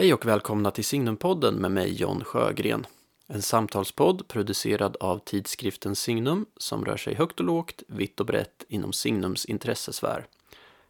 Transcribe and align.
Hej 0.00 0.14
och 0.14 0.26
välkomna 0.26 0.70
till 0.70 0.84
Signumpodden 0.84 1.54
med 1.54 1.70
mig 1.70 1.92
John 1.92 2.24
Sjögren. 2.24 2.86
En 3.26 3.42
samtalspodd 3.42 4.28
producerad 4.28 4.96
av 4.96 5.18
tidskriften 5.18 5.96
Signum 5.96 6.46
som 6.56 6.84
rör 6.84 6.96
sig 6.96 7.14
högt 7.14 7.40
och 7.40 7.46
lågt, 7.46 7.82
vitt 7.88 8.20
och 8.20 8.26
brett 8.26 8.64
inom 8.68 8.92
Signums 8.92 9.44
intressesfär. 9.44 10.26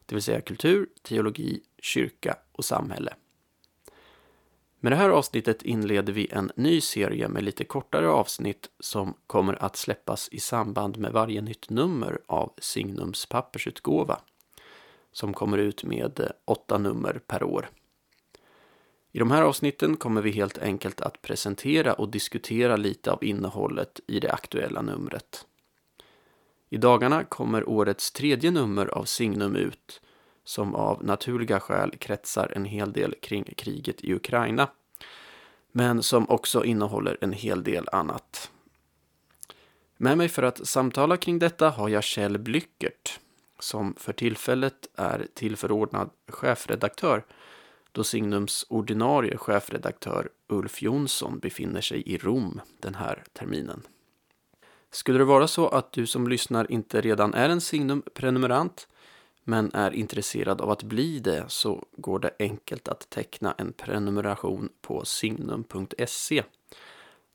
Det 0.06 0.14
vill 0.14 0.22
säga 0.22 0.40
kultur, 0.40 0.88
teologi, 1.02 1.60
kyrka 1.78 2.36
och 2.52 2.64
samhälle. 2.64 3.14
Med 4.80 4.92
det 4.92 4.96
här 4.96 5.10
avsnittet 5.10 5.62
inleder 5.62 6.12
vi 6.12 6.28
en 6.30 6.52
ny 6.56 6.80
serie 6.80 7.28
med 7.28 7.44
lite 7.44 7.64
kortare 7.64 8.08
avsnitt 8.08 8.70
som 8.80 9.14
kommer 9.26 9.64
att 9.64 9.76
släppas 9.76 10.28
i 10.32 10.40
samband 10.40 10.98
med 10.98 11.12
varje 11.12 11.40
nytt 11.40 11.70
nummer 11.70 12.20
av 12.26 12.52
Signums 12.58 13.26
pappersutgåva 13.26 14.20
som 15.12 15.34
kommer 15.34 15.58
ut 15.58 15.84
med 15.84 16.30
åtta 16.44 16.78
nummer 16.78 17.20
per 17.26 17.42
år. 17.42 17.70
I 19.12 19.18
de 19.18 19.30
här 19.30 19.42
avsnitten 19.42 19.96
kommer 19.96 20.22
vi 20.22 20.30
helt 20.30 20.58
enkelt 20.58 21.00
att 21.00 21.22
presentera 21.22 21.92
och 21.92 22.08
diskutera 22.08 22.76
lite 22.76 23.12
av 23.12 23.24
innehållet 23.24 24.00
i 24.06 24.20
det 24.20 24.32
aktuella 24.32 24.82
numret. 24.82 25.46
I 26.70 26.76
dagarna 26.76 27.24
kommer 27.24 27.68
årets 27.68 28.12
tredje 28.12 28.50
nummer 28.50 28.86
av 28.86 29.04
Signum 29.04 29.56
ut 29.56 30.00
som 30.44 30.74
av 30.74 31.04
naturliga 31.04 31.60
skäl 31.60 31.90
kretsar 31.96 32.52
en 32.56 32.64
hel 32.64 32.92
del 32.92 33.14
kring 33.22 33.44
kriget 33.44 34.04
i 34.04 34.14
Ukraina 34.14 34.68
men 35.72 36.02
som 36.02 36.30
också 36.30 36.64
innehåller 36.64 37.18
en 37.20 37.32
hel 37.32 37.64
del 37.64 37.88
annat. 37.92 38.50
Med 39.96 40.18
mig 40.18 40.28
för 40.28 40.42
att 40.42 40.66
samtala 40.66 41.16
kring 41.16 41.38
detta 41.38 41.70
har 41.70 41.88
jag 41.88 42.04
Kjell 42.04 42.38
Blyckert 42.38 43.20
som 43.58 43.94
för 43.98 44.12
tillfället 44.12 44.88
är 44.94 45.26
tillförordnad 45.34 46.10
chefredaktör 46.28 47.24
då 47.92 48.04
Signums 48.04 48.66
ordinarie 48.68 49.36
chefredaktör 49.36 50.28
Ulf 50.48 50.82
Jonsson 50.82 51.38
befinner 51.38 51.80
sig 51.80 52.02
i 52.06 52.18
Rom 52.18 52.60
den 52.80 52.94
här 52.94 53.24
terminen. 53.32 53.82
Skulle 54.90 55.18
det 55.18 55.24
vara 55.24 55.48
så 55.48 55.68
att 55.68 55.92
du 55.92 56.06
som 56.06 56.28
lyssnar 56.28 56.72
inte 56.72 57.00
redan 57.00 57.34
är 57.34 57.48
en 57.48 57.60
Signum-prenumerant 57.60 58.88
men 59.44 59.70
är 59.74 59.90
intresserad 59.90 60.60
av 60.60 60.70
att 60.70 60.82
bli 60.82 61.18
det 61.18 61.44
så 61.48 61.84
går 61.92 62.18
det 62.18 62.30
enkelt 62.38 62.88
att 62.88 63.10
teckna 63.10 63.54
en 63.58 63.72
prenumeration 63.72 64.68
på 64.80 65.04
signum.se. 65.04 66.42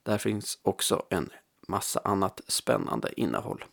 Där 0.03 0.17
finns 0.17 0.59
också 0.61 1.05
en 1.09 1.29
massa 1.67 1.99
annat 2.03 2.41
spännande 2.47 3.21
innehåll. 3.21 3.65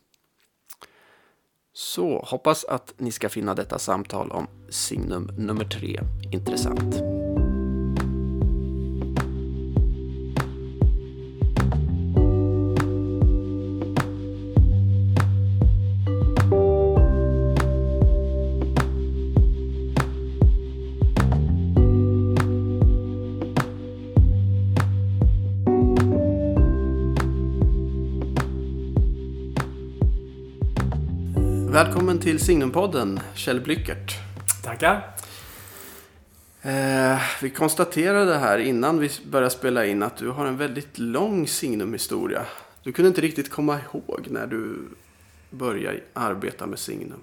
Så 1.74 2.24
hoppas 2.26 2.64
att 2.64 2.94
ni 2.98 3.10
ska 3.12 3.28
finna 3.28 3.54
detta 3.54 3.78
samtal 3.78 4.30
om 4.30 4.46
signum 4.68 5.30
nummer 5.38 5.64
tre 5.64 6.00
intressant. 6.32 6.94
Välkommen 31.72 32.18
till 32.18 32.40
Signumpodden, 32.40 33.20
Kjell 33.34 33.60
Blyckert. 33.60 34.12
Tackar. 34.64 35.14
Eh, 36.62 37.20
vi 37.42 37.50
konstaterade 37.50 38.38
här 38.38 38.58
innan 38.58 38.98
vi 38.98 39.10
började 39.24 39.50
spela 39.50 39.86
in 39.86 40.02
att 40.02 40.16
du 40.16 40.28
har 40.28 40.46
en 40.46 40.56
väldigt 40.56 40.98
lång 40.98 41.46
Signum-historia. 41.46 42.46
Du 42.82 42.92
kunde 42.92 43.08
inte 43.08 43.20
riktigt 43.20 43.50
komma 43.50 43.78
ihåg 43.92 44.26
när 44.30 44.46
du 44.46 44.88
började 45.50 46.00
arbeta 46.12 46.66
med 46.66 46.78
Signum. 46.78 47.20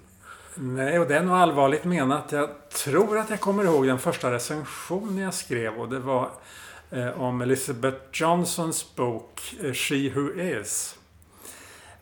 Nej, 0.56 1.00
och 1.00 1.08
det 1.08 1.16
är 1.16 1.24
nog 1.24 1.36
allvarligt 1.36 1.84
menat. 1.84 2.32
Jag 2.32 2.50
tror 2.70 3.18
att 3.18 3.30
jag 3.30 3.40
kommer 3.40 3.64
ihåg 3.64 3.88
den 3.88 4.00
första 4.00 4.32
recensionen 4.32 5.18
jag 5.18 5.34
skrev 5.34 5.74
och 5.74 5.90
det 5.90 6.00
var 6.00 6.30
eh, 6.92 7.22
om 7.22 7.42
Elizabeth 7.42 7.98
Johnsons 8.12 8.96
bok 8.96 9.56
eh, 9.64 9.74
She 9.74 10.10
Who 10.10 10.42
Is. 10.42 10.99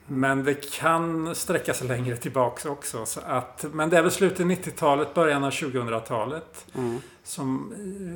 Men 0.07 0.44
det 0.44 0.72
kan 0.72 1.35
sträcka 1.35 1.73
sig 1.73 1.88
längre 1.88 2.18
tillbaks 2.18 2.66
också. 2.66 3.06
Så 3.06 3.19
att, 3.25 3.66
men 3.72 3.90
det 3.90 3.97
är 3.97 4.01
väl 4.01 4.12
slutet 4.12 4.40
av 4.40 4.51
90-talet, 4.51 5.13
början 5.13 5.44
av 5.44 5.51
2000-talet. 5.51 6.66
Mm. 6.75 7.00
Som 7.23 7.73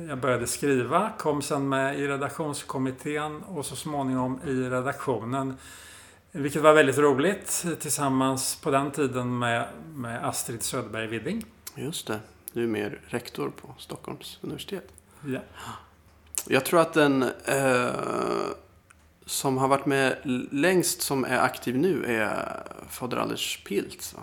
jag 0.08 0.18
började 0.18 0.46
skriva, 0.46 1.10
kom 1.18 1.42
sen 1.42 1.68
med 1.68 2.00
i 2.00 2.08
redaktionskommittén 2.08 3.42
och 3.42 3.66
så 3.66 3.76
småningom 3.76 4.40
i 4.46 4.54
redaktionen. 4.54 5.56
Vilket 6.32 6.62
var 6.62 6.72
väldigt 6.72 6.98
roligt 6.98 7.66
tillsammans 7.80 8.56
på 8.56 8.70
den 8.70 8.90
tiden 8.90 9.38
med, 9.38 9.68
med 9.94 10.28
Astrid 10.28 10.62
Söderberg 10.62 11.06
Widding. 11.06 11.44
Just 11.74 12.06
det, 12.06 12.20
du 12.52 12.62
är 12.62 12.66
mer 12.66 13.00
rektor 13.06 13.52
på 13.60 13.74
Stockholms 13.78 14.38
universitet. 14.42 14.88
Ja. 15.26 15.40
Jag 16.46 16.64
tror 16.64 16.80
att 16.80 16.92
den 16.92 17.22
eh, 17.44 17.90
som 19.32 19.58
har 19.58 19.68
varit 19.68 19.86
med 19.86 20.16
längst 20.50 21.02
som 21.02 21.24
är 21.24 21.38
aktiv 21.38 21.78
nu 21.78 22.04
är 22.04 22.62
fader 22.88 23.16
Anders 23.16 23.64
Piltz. 23.64 24.14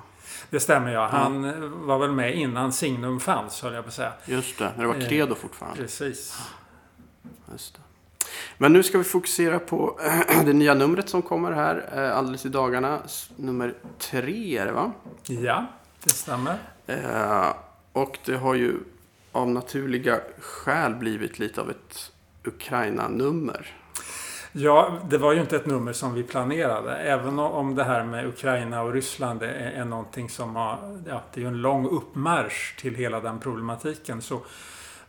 Det 0.50 0.60
stämmer 0.60 0.92
ja. 0.92 1.08
Han 1.08 1.46
mm. 1.46 1.88
var 1.88 2.00
väl 2.00 2.12
med 2.12 2.36
innan 2.36 2.74
Signum 2.74 3.20
fanns 3.20 3.62
höll 3.62 3.74
jag 3.74 3.84
på 3.84 3.88
att 3.88 3.94
säga. 3.94 4.14
Just 4.26 4.58
det, 4.58 4.72
när 4.78 4.84
det 4.84 4.88
var 4.88 5.10
Credo 5.10 5.36
fortfarande. 5.36 5.82
Precis. 5.82 6.38
Just 7.52 7.74
det. 7.74 7.82
Men 8.58 8.74
nu 8.74 8.84
ska 8.84 8.98
vi 8.98 9.04
fokusera 9.04 9.60
på 9.60 10.00
det 10.46 10.54
nya 10.54 10.74
numret 10.74 11.10
som 11.10 11.22
kommer 11.22 11.52
här 11.52 11.90
eh, 11.96 12.18
alldeles 12.18 12.46
i 12.46 12.50
dagarna. 12.50 13.00
Nummer 13.36 13.74
tre 13.98 14.58
är 14.58 14.66
det 14.66 14.72
va? 14.72 14.92
Ja, 15.28 15.66
det 16.04 16.10
stämmer. 16.10 16.58
Eh, 16.88 17.54
och 17.94 18.18
det 18.26 18.38
har 18.38 18.56
ju 18.56 18.74
av 19.32 19.50
naturliga 19.50 20.20
skäl 20.40 20.96
blivit 20.96 21.40
lite 21.40 21.62
av 21.62 21.70
ett 21.70 22.12
Ukraina-nummer. 22.44 23.79
Ja, 24.52 25.00
det 25.10 25.18
var 25.18 25.34
ju 25.34 25.42
inte 25.42 25.56
ett 25.56 25.66
nummer 25.66 25.94
som 25.94 26.14
vi 26.14 26.24
planerade. 26.24 26.96
Även 26.96 27.40
om 27.40 27.76
det 27.76 27.84
här 27.84 28.04
med 28.04 28.28
Ukraina 28.28 28.82
och 28.82 28.94
Ryssland 28.94 29.44
är, 29.44 29.48
är 29.48 29.86
någonting 29.86 30.30
som 30.30 30.56
har... 30.56 31.02
Ja, 31.08 31.22
det 31.34 31.40
är 31.40 31.42
ju 31.42 31.48
en 31.48 31.62
lång 31.62 31.88
uppmarsch 31.88 32.76
till 32.80 32.96
hela 32.96 33.20
den 33.20 33.40
problematiken. 33.40 34.22
Så 34.22 34.42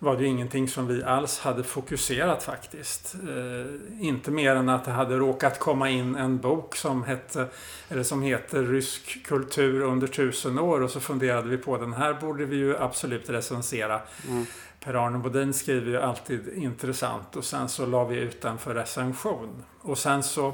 var 0.03 0.17
det 0.17 0.23
ju 0.23 0.29
ingenting 0.29 0.69
som 0.69 0.87
vi 0.87 1.05
alls 1.05 1.39
hade 1.39 1.65
fokuserat 1.65 2.43
faktiskt. 2.43 3.15
Eh, 3.15 4.07
inte 4.07 4.31
mer 4.31 4.57
än 4.57 4.69
att 4.69 4.85
det 4.85 4.91
hade 4.91 5.17
råkat 5.17 5.59
komma 5.59 5.91
in 5.91 6.17
en 6.17 6.39
bok 6.39 6.77
som, 6.77 7.03
hette, 7.03 7.47
eller 7.89 8.03
som 8.03 8.23
heter 8.23 8.63
Rysk 8.63 9.27
kultur 9.27 9.81
under 9.81 10.07
tusen 10.07 10.59
år 10.59 10.81
och 10.81 10.91
så 10.91 11.01
funderade 11.01 11.49
vi 11.49 11.57
på 11.57 11.77
den 11.77 11.93
här 11.93 12.15
borde 12.15 12.45
vi 12.45 12.57
ju 12.57 12.77
absolut 12.77 13.31
recensera. 13.31 14.01
Mm. 14.29 14.47
Per-Arne 14.85 15.19
Bodin 15.19 15.55
skriver 15.55 15.91
ju 15.91 16.01
alltid 16.01 16.49
intressant 16.55 17.37
och 17.37 17.45
sen 17.45 17.69
så 17.69 17.87
la 17.87 18.05
vi 18.05 18.17
ut 18.17 18.43
den 18.43 18.59
för 18.59 18.75
recension. 18.75 19.65
Och 19.81 19.99
sen 19.99 20.23
så 20.23 20.53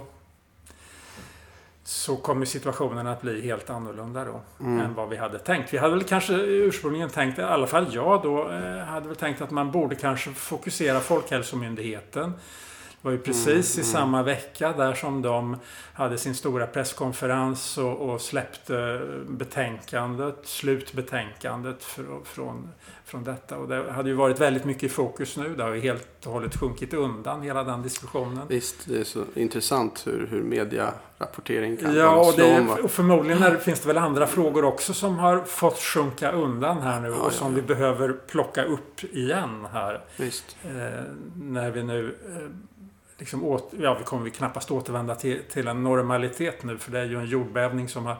så 1.86 2.16
kommer 2.16 2.46
situationen 2.46 3.06
att 3.06 3.22
bli 3.22 3.40
helt 3.40 3.70
annorlunda 3.70 4.24
då 4.24 4.40
mm. 4.60 4.80
än 4.80 4.94
vad 4.94 5.08
vi 5.08 5.16
hade 5.16 5.38
tänkt. 5.38 5.74
Vi 5.74 5.78
hade 5.78 5.94
väl 5.94 6.04
kanske 6.04 6.32
ursprungligen 6.34 7.10
tänkt, 7.10 7.38
i 7.38 7.42
alla 7.42 7.66
fall 7.66 7.86
jag 7.94 8.22
då, 8.22 8.50
eh, 8.50 8.84
hade 8.84 9.06
väl 9.08 9.16
tänkt 9.16 9.40
att 9.40 9.50
man 9.50 9.70
borde 9.70 9.94
kanske 9.94 10.30
fokusera 10.30 11.00
Folkhälsomyndigheten 11.00 12.32
var 13.06 13.12
ju 13.12 13.18
precis 13.18 13.46
mm, 13.76 13.86
i 13.86 13.88
mm. 13.88 13.92
samma 13.92 14.22
vecka 14.22 14.72
där 14.72 14.94
som 14.94 15.22
de 15.22 15.56
hade 15.92 16.18
sin 16.18 16.34
stora 16.34 16.66
presskonferens 16.66 17.78
och, 17.78 18.10
och 18.10 18.20
släppte 18.20 19.00
betänkandet, 19.28 20.38
slutbetänkandet 20.42 21.84
för, 21.84 22.04
från, 22.24 22.68
från 23.04 23.24
detta. 23.24 23.58
Och 23.58 23.68
det 23.68 23.92
hade 23.92 24.08
ju 24.08 24.14
varit 24.14 24.40
väldigt 24.40 24.64
mycket 24.64 24.82
i 24.82 24.88
fokus 24.88 25.36
nu. 25.36 25.54
Det 25.56 25.62
har 25.62 25.74
ju 25.74 25.80
helt 25.80 26.26
och 26.26 26.32
hållet 26.32 26.56
sjunkit 26.56 26.94
undan 26.94 27.42
hela 27.42 27.64
den 27.64 27.82
diskussionen. 27.82 28.46
Visst, 28.48 28.76
det 28.84 29.00
är 29.00 29.04
så 29.04 29.24
intressant 29.34 30.06
hur, 30.06 30.26
hur 30.30 30.42
mediarapportering 30.42 31.76
kan 31.76 31.94
Ja, 31.94 32.28
och, 32.28 32.34
det, 32.36 32.60
och 32.82 32.90
förmodligen 32.90 33.42
är, 33.42 33.56
finns 33.56 33.80
det 33.80 33.88
väl 33.88 33.98
andra 33.98 34.26
frågor 34.26 34.64
också 34.64 34.94
som 34.94 35.18
har 35.18 35.40
fått 35.44 35.78
sjunka 35.78 36.32
undan 36.32 36.82
här 36.82 37.00
nu 37.00 37.08
ja, 37.08 37.14
och 37.14 37.32
som 37.32 37.46
ja, 37.46 37.58
ja. 37.58 37.62
vi 37.62 37.74
behöver 37.74 38.12
plocka 38.12 38.64
upp 38.64 39.04
igen 39.04 39.66
här. 39.72 40.04
Visst. 40.16 40.56
Eh, 40.64 40.70
när 41.36 41.70
vi 41.70 41.82
nu 41.82 42.16
eh, 42.28 42.50
liksom 43.18 43.44
åt, 43.44 43.72
ja, 43.78 43.96
vi 43.98 44.04
kommer 44.04 44.24
vi 44.24 44.30
knappast 44.30 44.70
återvända 44.70 45.14
till, 45.14 45.42
till 45.50 45.68
en 45.68 45.82
normalitet 45.82 46.62
nu 46.62 46.78
för 46.78 46.92
det 46.92 47.00
är 47.00 47.04
ju 47.04 47.18
en 47.18 47.26
jordbävning 47.26 47.88
som 47.88 48.06
har 48.06 48.16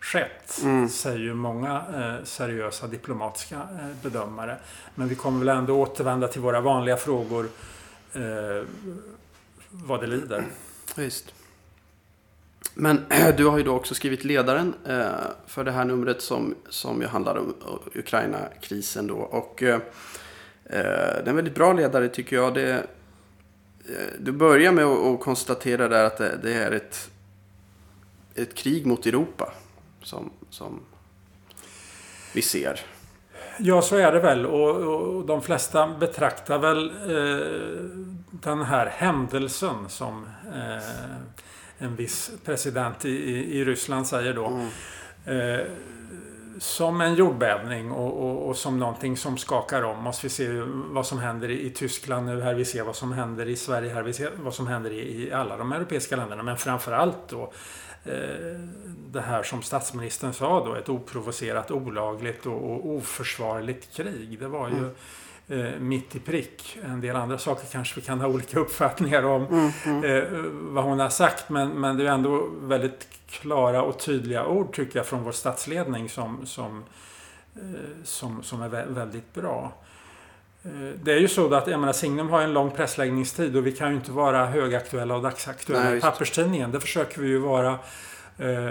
skett, 0.00 0.60
mm. 0.62 0.88
säger 0.88 1.18
ju 1.18 1.34
många 1.34 1.82
eh, 1.94 2.24
seriösa 2.24 2.86
diplomatiska 2.86 3.56
eh, 3.56 4.02
bedömare. 4.02 4.56
Men 4.94 5.08
vi 5.08 5.14
kommer 5.14 5.38
väl 5.38 5.48
ändå 5.48 5.80
återvända 5.80 6.28
till 6.28 6.40
våra 6.40 6.60
vanliga 6.60 6.96
frågor 6.96 7.48
eh, 8.12 8.66
vad 9.70 10.00
det 10.00 10.06
lider. 10.06 10.44
Visst. 10.96 11.34
Men 12.74 13.04
du 13.36 13.46
har 13.46 13.58
ju 13.58 13.64
då 13.64 13.76
också 13.76 13.94
skrivit 13.94 14.24
ledaren 14.24 14.74
eh, 14.86 15.06
för 15.46 15.64
det 15.64 15.72
här 15.72 15.84
numret 15.84 16.22
som, 16.22 16.54
som 16.68 17.00
ju 17.00 17.06
handlar 17.06 17.38
om 17.38 17.54
Ukraina-krisen 17.94 19.06
då. 19.06 19.16
Och 19.16 19.62
eh, 19.62 19.80
det 20.62 20.76
är 20.76 21.28
en 21.28 21.36
väldigt 21.36 21.54
bra 21.54 21.72
ledare 21.72 22.08
tycker 22.08 22.36
jag. 22.36 22.54
Det, 22.54 22.86
du 24.18 24.32
börjar 24.32 24.72
med 24.72 24.84
att 24.84 25.20
konstatera 25.20 25.88
där 25.88 26.04
att 26.04 26.16
det, 26.16 26.38
det 26.42 26.54
är 26.54 26.72
ett, 26.72 27.10
ett 28.34 28.54
krig 28.54 28.86
mot 28.86 29.06
Europa 29.06 29.52
som, 30.02 30.30
som 30.50 30.80
vi 32.34 32.42
ser. 32.42 32.80
Ja, 33.58 33.82
så 33.82 33.96
är 33.96 34.12
det 34.12 34.20
väl. 34.20 34.46
Och, 34.46 34.76
och 34.76 35.26
de 35.26 35.42
flesta 35.42 35.88
betraktar 35.88 36.58
väl 36.58 36.90
eh, 36.90 37.46
den 38.30 38.62
här 38.62 38.86
händelsen 38.86 39.88
som 39.88 40.26
eh, 40.54 40.84
en 41.78 41.96
viss 41.96 42.30
president 42.44 43.04
i, 43.04 43.10
i, 43.58 43.64
Ryssland 43.64 44.06
säger 44.06 44.34
då. 44.34 44.46
Mm. 44.46 44.68
Eh, 45.26 45.66
som 46.58 47.00
en 47.00 47.14
jordbävning 47.14 47.92
och, 47.92 48.24
och, 48.24 48.48
och, 48.48 48.56
som 48.56 48.78
någonting 48.78 49.16
som 49.16 49.38
skakar 49.38 49.82
om 49.82 50.06
oss. 50.06 50.24
Vi 50.24 50.28
ser 50.28 50.66
vad 50.94 51.06
som 51.06 51.18
händer 51.18 51.50
i, 51.50 51.70
Tyskland 51.70 52.26
nu 52.26 52.40
här. 52.40 52.54
Vi 52.54 52.64
ser 52.64 52.82
vad 52.82 52.96
som 52.96 53.12
händer 53.12 53.48
i 53.48 53.56
Sverige 53.56 53.94
här. 53.94 54.02
Vi 54.02 54.12
ser 54.12 54.30
vad 54.36 54.54
som 54.54 54.66
händer 54.66 54.90
i, 54.90 55.28
i 55.28 55.32
alla 55.32 55.56
de 55.56 55.72
europeiska 55.72 56.16
länderna. 56.16 56.42
Men 56.42 56.56
framförallt 56.56 57.28
då 57.28 57.52
Eh, 58.04 58.60
det 59.10 59.20
här 59.20 59.42
som 59.42 59.62
statsministern 59.62 60.32
sa 60.32 60.64
då, 60.64 60.74
ett 60.74 60.88
oprovocerat, 60.88 61.70
olagligt 61.70 62.46
och, 62.46 62.88
oförsvarligt 62.88 63.96
krig. 63.96 64.38
Det 64.38 64.48
var 64.48 64.68
ju 64.68 64.78
mm. 64.78 64.90
Eh, 65.48 65.80
mitt 65.80 66.16
i 66.16 66.18
prick. 66.18 66.78
En 66.84 67.00
del 67.00 67.16
andra 67.16 67.38
saker 67.38 67.66
kanske 67.72 68.00
vi 68.00 68.06
kan 68.06 68.20
ha 68.20 68.28
olika 68.28 68.58
uppfattningar 68.58 69.22
om 69.22 69.46
mm, 69.46 69.70
mm. 69.84 70.04
Eh, 70.04 70.40
vad 70.50 70.84
hon 70.84 71.00
har 71.00 71.08
sagt. 71.08 71.48
Men, 71.48 71.68
men 71.68 71.96
det 71.96 72.04
är 72.04 72.08
ändå 72.08 72.48
väldigt 72.60 73.08
klara 73.28 73.82
och 73.82 73.98
tydliga 73.98 74.46
ord 74.46 74.74
tycker 74.74 74.98
jag 74.98 75.06
från 75.06 75.22
vår 75.22 75.32
statsledning 75.32 76.08
som, 76.08 76.46
som, 76.46 76.84
som, 78.04 78.42
som 78.42 78.62
är 78.62 78.68
väldigt 78.86 79.34
bra. 79.34 79.72
Det 81.02 81.12
är 81.12 81.18
ju 81.18 81.28
så 81.28 81.54
att 81.54 81.66
jag 81.66 81.80
menar, 81.80 81.92
Signum 81.92 82.28
har 82.28 82.40
en 82.40 82.52
lång 82.52 82.70
pressläggningstid 82.70 83.56
och 83.56 83.66
vi 83.66 83.72
kan 83.72 83.90
ju 83.90 83.96
inte 83.96 84.12
vara 84.12 84.46
högaktuella 84.46 85.14
och 85.14 85.22
dagsaktuella 85.22 85.96
i 85.96 86.00
papperstidningen. 86.00 86.70
Det 86.70 86.80
försöker 86.80 87.20
vi 87.20 87.28
ju 87.28 87.38
vara 87.38 87.70
eh, 87.70 87.78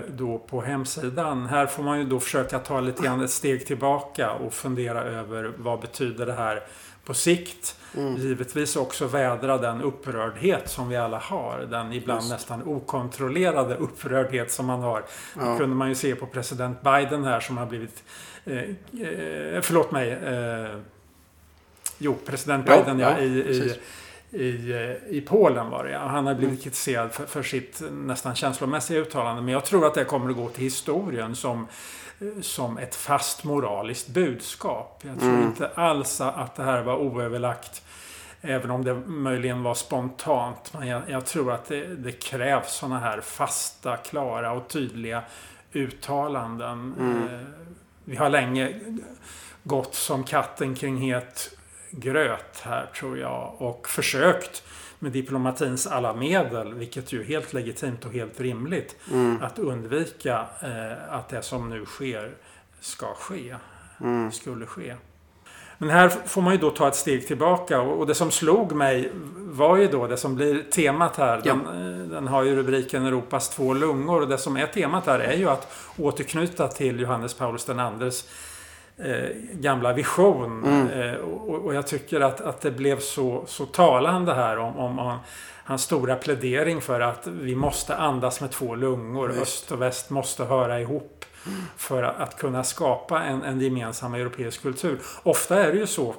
då 0.07 0.37
på 0.37 0.61
hemsidan. 0.61 1.45
Här 1.45 1.65
får 1.65 1.83
man 1.83 1.99
ju 1.99 2.05
då 2.05 2.19
försöka 2.19 2.59
ta 2.59 2.79
lite 2.79 3.03
grann 3.03 3.21
ett 3.21 3.31
steg 3.31 3.67
tillbaka 3.67 4.31
och 4.31 4.53
fundera 4.53 5.03
över 5.03 5.51
vad 5.57 5.79
betyder 5.79 6.25
det 6.25 6.33
här 6.33 6.63
på 7.05 7.13
sikt. 7.13 7.75
Mm. 7.97 8.15
Givetvis 8.15 8.75
också 8.75 9.07
vädra 9.07 9.57
den 9.57 9.81
upprördhet 9.81 10.69
som 10.69 10.89
vi 10.89 10.97
alla 10.97 11.17
har. 11.17 11.59
Den 11.59 11.93
ibland 11.93 12.21
Just. 12.21 12.31
nästan 12.31 12.63
okontrollerade 12.63 13.75
upprördhet 13.75 14.51
som 14.51 14.65
man 14.65 14.81
har. 14.81 15.03
Ja. 15.35 15.45
Det 15.45 15.57
kunde 15.57 15.75
man 15.75 15.89
ju 15.89 15.95
se 15.95 16.15
på 16.15 16.25
president 16.25 16.81
Biden 16.81 17.23
här 17.23 17.39
som 17.39 17.57
har 17.57 17.65
blivit 17.65 18.03
eh, 18.45 18.57
eh, 18.57 19.61
Förlåt 19.61 19.91
mig. 19.91 20.11
Eh, 20.11 20.77
Jo, 21.97 22.15
president 22.25 22.65
Biden 22.65 22.99
ja, 22.99 23.11
ja, 23.11 23.19
i, 23.19 23.25
i, 23.25 23.79
i, 24.33 24.97
i, 25.09 25.21
Polen 25.21 25.69
var 25.69 25.83
det 25.83 25.97
Han 25.97 26.27
har 26.27 26.35
blivit 26.35 26.63
kritiserad 26.63 27.11
för, 27.11 27.25
för, 27.25 27.43
sitt 27.43 27.81
nästan 27.91 28.35
känslomässiga 28.35 28.99
uttalande. 28.99 29.41
Men 29.41 29.53
jag 29.53 29.65
tror 29.65 29.87
att 29.87 29.93
det 29.93 30.05
kommer 30.05 30.29
att 30.29 30.35
gå 30.35 30.49
till 30.49 30.63
historien 30.63 31.35
som, 31.35 31.67
som 32.41 32.77
ett 32.77 32.95
fast 32.95 33.43
moraliskt 33.43 34.07
budskap. 34.07 35.03
Jag 35.07 35.19
tror 35.19 35.29
mm. 35.29 35.43
inte 35.43 35.67
alls 35.75 36.21
att 36.21 36.55
det 36.55 36.63
här 36.63 36.81
var 36.81 36.97
oöverlagt. 36.97 37.83
Även 38.41 38.71
om 38.71 38.83
det 38.83 38.93
möjligen 39.05 39.63
var 39.63 39.73
spontant. 39.73 40.73
Men 40.73 40.87
jag, 40.87 41.01
jag 41.07 41.25
tror 41.25 41.51
att 41.51 41.65
det, 41.65 41.85
det 41.85 42.11
krävs 42.11 42.73
sådana 42.73 42.99
här 42.99 43.21
fasta, 43.21 43.97
klara 43.97 44.51
och 44.51 44.67
tydliga 44.67 45.23
uttalanden. 45.73 46.95
Mm. 46.99 47.23
Eh, 47.23 47.39
vi 48.05 48.15
har 48.15 48.29
länge 48.29 48.79
gått 49.63 49.95
som 49.95 50.23
katten 50.23 50.75
kring 50.75 50.97
het 50.97 51.57
gröt 51.95 52.59
här 52.61 52.85
tror 52.85 53.17
jag 53.17 53.55
och 53.57 53.89
försökt 53.89 54.63
med 54.99 55.11
diplomatins 55.11 55.87
alla 55.87 56.13
medel, 56.13 56.73
vilket 56.73 57.13
ju 57.13 57.19
är 57.19 57.23
helt 57.23 57.53
legitimt 57.53 58.05
och 58.05 58.13
helt 58.13 58.39
rimligt, 58.39 58.95
mm. 59.11 59.43
att 59.43 59.59
undvika 59.59 60.45
eh, 60.61 61.13
att 61.15 61.29
det 61.29 61.41
som 61.41 61.69
nu 61.69 61.85
sker 61.85 62.31
ska 62.79 63.13
ske. 63.13 63.55
Mm. 64.01 64.31
Skulle 64.31 64.65
ske. 64.65 64.95
Men 65.77 65.89
här 65.89 66.09
får 66.09 66.41
man 66.41 66.53
ju 66.53 66.59
då 66.59 66.69
ta 66.69 66.87
ett 66.87 66.95
steg 66.95 67.27
tillbaka 67.27 67.81
och 67.81 68.07
det 68.07 68.15
som 68.15 68.31
slog 68.31 68.71
mig 68.71 69.11
var 69.35 69.77
ju 69.77 69.87
då 69.87 70.07
det 70.07 70.17
som 70.17 70.35
blir 70.35 70.63
temat 70.71 71.17
här. 71.17 71.41
Ja. 71.45 71.53
Den, 71.53 72.01
eh, 72.01 72.07
den, 72.07 72.27
har 72.27 72.43
ju 72.43 72.55
rubriken 72.55 73.05
Europas 73.05 73.49
två 73.49 73.73
lungor 73.73 74.21
och 74.21 74.27
det 74.27 74.37
som 74.37 74.57
är 74.57 74.67
temat 74.67 75.05
här 75.05 75.19
är 75.19 75.37
ju 75.37 75.49
att 75.49 75.73
återknyta 75.97 76.67
till 76.67 76.99
Johannes 76.99 77.33
Paulus 77.33 77.65
den 77.65 77.79
andres 77.79 78.29
eh, 78.97 79.29
gamla 79.51 79.93
vision. 79.93 80.63
Mm. 80.63 80.87
Eh, 80.87 81.15
och, 81.15 81.65
och, 81.65 81.75
jag 81.75 81.87
tycker 81.87 82.21
att, 82.21 82.41
att 82.41 82.61
det 82.61 82.71
blev 82.71 82.99
så, 82.99 83.43
så 83.47 83.65
talande 83.65 84.33
här 84.33 84.57
om, 84.57 84.77
om, 84.77 84.99
om 84.99 85.17
hans 85.63 85.83
stora 85.83 86.15
plädering 86.15 86.81
för 86.81 86.99
att 86.99 87.27
vi 87.27 87.55
måste 87.55 87.95
andas 87.95 88.41
med 88.41 88.51
två 88.51 88.75
lungor. 88.75 89.29
Just. 89.29 89.41
Öst 89.41 89.71
och 89.71 89.81
väst 89.81 90.09
måste 90.09 90.43
höra 90.45 90.81
ihop 90.81 91.25
för 91.77 92.03
att 92.03 92.37
kunna 92.37 92.63
skapa 92.63 93.23
en, 93.23 93.43
en 93.43 93.61
gemensam 93.61 94.13
europeisk 94.13 94.61
kultur. 94.61 94.99
Ofta 95.23 95.63
är 95.63 95.71
det 95.71 95.77
ju 95.77 95.87
så 95.87 96.15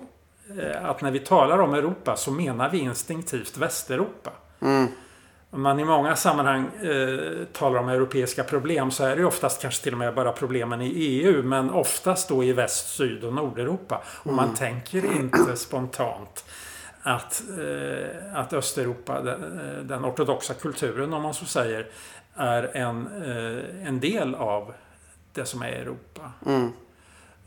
eh, 0.58 0.84
att 0.84 1.00
när 1.00 1.10
vi 1.10 1.18
talar 1.18 1.58
om 1.58 1.74
Europa 1.74 2.16
så 2.16 2.30
menar 2.30 2.70
vi 2.70 2.78
instinktivt 2.78 3.56
Västeuropa. 3.56 4.30
Mm 4.60 4.88
om 5.54 5.62
man 5.62 5.80
i 5.80 5.84
många 5.84 6.16
sammanhang 6.16 6.70
eh, 6.82 7.44
talar 7.52 7.78
om 7.78 7.88
europeiska 7.88 8.44
problem 8.44 8.90
så 8.90 9.04
är 9.04 9.16
det 9.16 9.24
oftast 9.24 9.62
kanske 9.62 9.82
till 9.82 9.92
och 9.92 9.98
med 9.98 10.14
bara 10.14 10.32
problemen 10.32 10.80
i 10.80 10.88
EU 10.88 11.42
men 11.42 11.70
oftast 11.70 12.28
då 12.28 12.44
i 12.44 12.52
väst, 12.52 12.96
syd 12.96 13.24
och 13.24 13.32
Nordeuropa. 13.32 14.02
Och 14.06 14.32
mm. 14.32 14.36
man 14.36 14.54
tänker 14.54 15.16
inte 15.16 15.56
spontant 15.56 16.44
att, 17.02 17.42
eh, 17.58 18.38
att 18.40 18.52
Östeuropa, 18.52 19.20
den, 19.20 19.58
eh, 19.60 19.84
den, 19.84 20.04
ortodoxa 20.04 20.54
kulturen 20.54 21.12
om 21.12 21.22
man 21.22 21.34
så 21.34 21.44
säger, 21.44 21.86
är 22.34 22.76
en, 22.76 23.06
eh, 23.22 23.88
en 23.88 24.00
del 24.00 24.34
av 24.34 24.74
det 25.32 25.44
som 25.44 25.62
är 25.62 25.66
Europa. 25.66 26.32
Mm. 26.46 26.72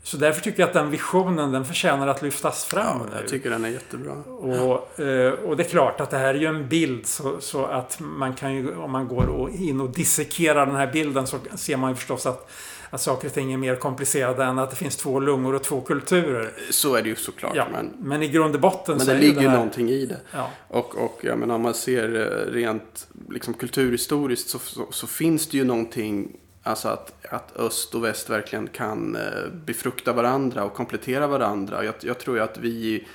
Så 0.08 0.16
därför 0.16 0.40
tycker 0.40 0.60
jag 0.60 0.66
att 0.66 0.74
den 0.74 0.90
visionen 0.90 1.52
den 1.52 1.64
förtjänar 1.64 2.06
att 2.06 2.22
lyftas 2.22 2.64
fram. 2.64 3.00
Ja, 3.12 3.18
jag 3.20 3.28
tycker 3.28 3.50
den 3.50 3.64
är 3.64 3.68
jättebra. 3.68 4.12
Och, 4.12 5.00
eh, 5.00 5.32
och 5.32 5.56
det 5.56 5.62
är 5.62 5.68
klart 5.68 6.00
att 6.00 6.10
det 6.10 6.18
här 6.18 6.34
är 6.34 6.38
ju 6.38 6.46
en 6.46 6.68
bild 6.68 7.06
så, 7.06 7.40
så, 7.40 7.64
att 7.64 8.00
man 8.00 8.34
kan 8.34 8.54
ju, 8.54 8.76
om 8.76 8.90
man 8.90 9.08
går 9.08 9.50
in 9.58 9.80
och 9.80 9.90
dissekerar 9.90 10.66
den 10.66 10.76
här 10.76 10.92
bilden 10.92 11.26
så 11.26 11.38
ser 11.54 11.76
man 11.76 11.90
ju 11.90 11.96
förstås 11.96 12.26
att, 12.26 12.50
att 12.90 13.00
saker 13.00 13.28
och 13.28 13.34
ting 13.34 13.52
är 13.52 13.56
mer 13.56 13.76
komplicerade 13.76 14.44
än 14.44 14.58
att 14.58 14.70
det 14.70 14.76
finns 14.76 14.96
två 14.96 15.20
lungor 15.20 15.54
och 15.54 15.62
två 15.62 15.80
kulturer. 15.80 16.50
Så 16.70 16.94
är 16.94 17.02
det 17.02 17.08
ju 17.08 17.16
såklart. 17.16 17.52
Ja, 17.54 17.66
men, 17.72 17.92
men 17.98 18.22
i 18.22 18.28
grund 18.28 18.54
och 18.54 18.60
botten 18.60 18.96
men 18.96 19.06
så 19.06 19.12
det 19.12 19.18
ligger 19.18 19.40
ju 19.40 19.50
någonting 19.50 19.88
i 19.88 20.06
det. 20.06 20.20
Ja. 20.32 20.50
Och, 20.68 21.04
och 21.04 21.18
jag 21.20 21.38
menar, 21.38 21.54
om 21.54 21.62
man 21.62 21.74
ser 21.74 22.16
eh, 22.16 22.52
rent 22.52 23.08
liksom, 23.30 23.54
kulturhistoriskt 23.54 24.50
så, 24.50 24.58
så, 24.58 24.86
så 24.90 25.06
finns 25.06 25.48
det 25.48 25.56
ju 25.56 25.64
någonting 25.64 26.36
Alltså 26.62 26.88
att, 26.88 27.26
att 27.26 27.56
öst 27.56 27.94
och 27.94 28.04
väst 28.04 28.30
verkligen 28.30 28.66
kan 28.66 29.16
eh, 29.16 29.48
befrukta 29.64 30.12
varandra 30.12 30.64
och 30.64 30.74
komplettera 30.74 31.26
varandra. 31.26 31.84
Jag, 31.84 31.94
jag 32.00 32.18
tror 32.18 32.36
ju 32.36 32.42
att 32.42 32.58
vi 32.58 33.06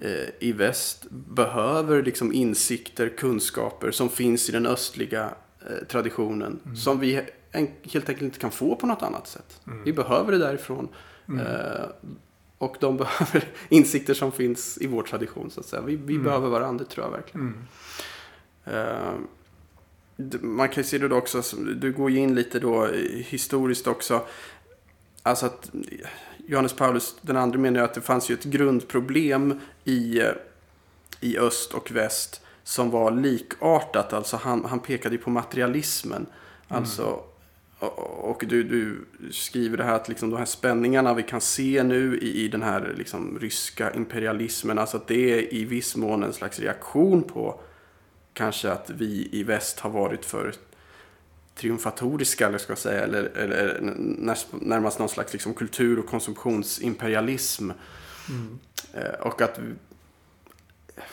eh, 0.00 0.10
i 0.40 0.52
väst 0.52 1.06
behöver 1.10 2.02
liksom 2.02 2.32
insikter, 2.32 3.08
kunskaper 3.08 3.90
som 3.90 4.08
finns 4.08 4.48
i 4.48 4.52
den 4.52 4.66
östliga 4.66 5.30
eh, 5.60 5.86
traditionen. 5.88 6.60
Mm. 6.64 6.76
Som 6.76 7.00
vi 7.00 7.14
helt 7.52 8.08
enkelt 8.08 8.22
inte 8.22 8.38
kan 8.38 8.50
få 8.50 8.76
på 8.76 8.86
något 8.86 9.02
annat 9.02 9.26
sätt. 9.26 9.60
Mm. 9.66 9.84
Vi 9.84 9.92
behöver 9.92 10.32
det 10.32 10.38
därifrån. 10.38 10.88
Mm. 11.28 11.46
Och 12.58 12.76
de 12.80 12.96
behöver 12.96 13.44
insikter 13.68 14.14
som 14.14 14.32
finns 14.32 14.78
i 14.80 14.86
vår 14.86 15.02
tradition. 15.02 15.50
så 15.50 15.60
att 15.60 15.66
säga. 15.66 15.82
Vi, 15.82 15.96
vi 15.96 16.14
mm. 16.14 16.24
behöver 16.24 16.48
varandra, 16.48 16.84
tror 16.84 17.06
jag 17.06 17.12
verkligen. 17.12 17.66
Mm. 20.18 20.56
Man 20.56 20.68
kan 20.68 20.82
ju 20.82 20.88
se 20.88 20.98
det 20.98 21.08
då 21.08 21.16
också, 21.16 21.42
du 21.76 21.92
går 21.92 22.10
ju 22.10 22.18
in 22.18 22.34
lite 22.34 22.58
då 22.58 22.86
historiskt 23.12 23.86
också. 23.86 24.26
Alltså 25.22 25.46
att 25.46 25.70
Johannes 26.46 26.72
Paulus 26.72 27.16
den 27.20 27.36
andra 27.36 27.58
menar 27.58 27.80
att 27.80 27.94
det 27.94 28.00
fanns 28.00 28.30
ju 28.30 28.34
ett 28.34 28.44
grundproblem 28.44 29.60
i, 29.84 30.22
i 31.20 31.38
öst 31.38 31.74
och 31.74 31.90
väst 31.90 32.40
som 32.64 32.90
var 32.90 33.10
likartat. 33.10 34.12
Alltså 34.12 34.36
han, 34.36 34.64
han 34.64 34.80
pekade 34.80 35.14
ju 35.14 35.22
på 35.22 35.30
materialismen. 35.30 36.26
Mm. 36.68 36.82
Alltså, 36.82 37.20
och 37.78 38.44
du, 38.48 38.62
du 38.62 39.04
skriver 39.30 39.76
det 39.76 39.84
här 39.84 39.94
att 39.94 40.08
liksom 40.08 40.30
de 40.30 40.36
här 40.36 40.44
spänningarna 40.44 41.14
vi 41.14 41.22
kan 41.22 41.40
se 41.40 41.82
nu 41.82 42.18
i, 42.18 42.44
i 42.44 42.48
den 42.48 42.62
här 42.62 42.94
liksom 42.98 43.38
ryska 43.40 43.94
imperialismen. 43.94 44.78
Alltså 44.78 44.96
att 44.96 45.06
det 45.06 45.32
är 45.32 45.54
i 45.54 45.64
viss 45.64 45.96
mån 45.96 46.22
en 46.22 46.32
slags 46.32 46.60
reaktion 46.60 47.22
på 47.22 47.60
kanske 48.36 48.70
att 48.70 48.90
vi 48.90 49.28
i 49.32 49.42
väst 49.42 49.80
har 49.80 49.90
varit 49.90 50.24
för 50.24 50.54
triumfatoriska, 51.54 52.46
eller 52.46 52.58
ska 52.58 52.70
jag 52.70 52.78
säga, 52.78 53.02
eller, 53.02 53.22
eller 53.22 53.80
närmast 54.50 54.98
någon 54.98 55.08
slags 55.08 55.32
liksom 55.32 55.54
kultur 55.54 55.98
och 55.98 56.06
konsumtionsimperialism. 56.06 57.70
Mm. 58.28 58.58
Eh, 58.94 59.20
och 59.20 59.42
att 59.42 59.58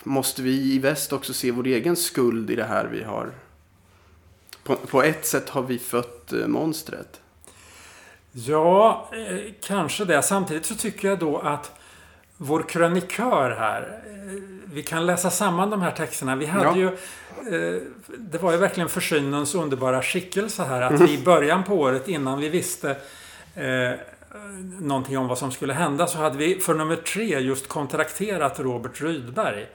måste 0.03 0.41
vi 0.41 0.73
i 0.73 0.79
väst 0.79 1.13
också 1.13 1.33
se 1.33 1.51
vår 1.51 1.67
egen 1.67 1.95
skuld 1.95 2.51
i 2.51 2.55
det 2.55 2.63
här 2.63 2.85
vi 2.85 3.03
har. 3.03 3.31
På, 4.63 4.75
på 4.75 5.03
ett 5.03 5.25
sätt 5.25 5.49
har 5.49 5.63
vi 5.63 5.79
fött 5.79 6.33
eh, 6.33 6.47
monstret. 6.47 7.21
Ja, 8.31 9.09
eh, 9.13 9.53
kanske 9.61 10.05
det. 10.05 10.23
Samtidigt 10.23 10.65
så 10.65 10.75
tycker 10.75 11.07
jag 11.07 11.19
då 11.19 11.37
att 11.37 11.79
vår 12.37 12.63
krönikör 12.69 13.55
här. 13.59 13.81
eh, 14.05 14.41
Vi 14.65 14.83
kan 14.83 15.05
läsa 15.05 15.29
samman 15.29 15.69
de 15.69 15.81
här 15.81 15.91
texterna. 15.91 16.35
Vi 16.35 16.45
hade 16.45 16.65
Ja. 16.65 16.75
ju... 16.75 16.85
eh, 17.75 17.81
Det 18.17 18.37
var 18.41 18.51
ju 18.51 18.57
verkligen 18.57 18.89
försynens 18.89 19.55
underbara 19.55 20.01
skickelse 20.01 20.63
här. 20.63 20.81
Att 20.81 21.01
vi 21.01 21.13
i 21.13 21.17
början 21.23 21.63
på 21.63 21.73
året, 21.75 22.07
innan 22.07 22.39
vi 22.39 22.49
visste 22.49 22.89
eh, 23.55 23.91
någonting 24.79 25.17
om 25.17 25.27
vad 25.27 25.37
som 25.37 25.51
skulle 25.51 25.73
hända, 25.73 26.07
så 26.07 26.17
hade 26.17 26.37
vi 26.37 26.59
för 26.59 26.73
nummer 26.73 26.95
tre 26.95 27.39
just 27.39 27.67
kontrakterat 27.67 28.59
Robert 28.59 29.01
Rydberg. 29.01 29.65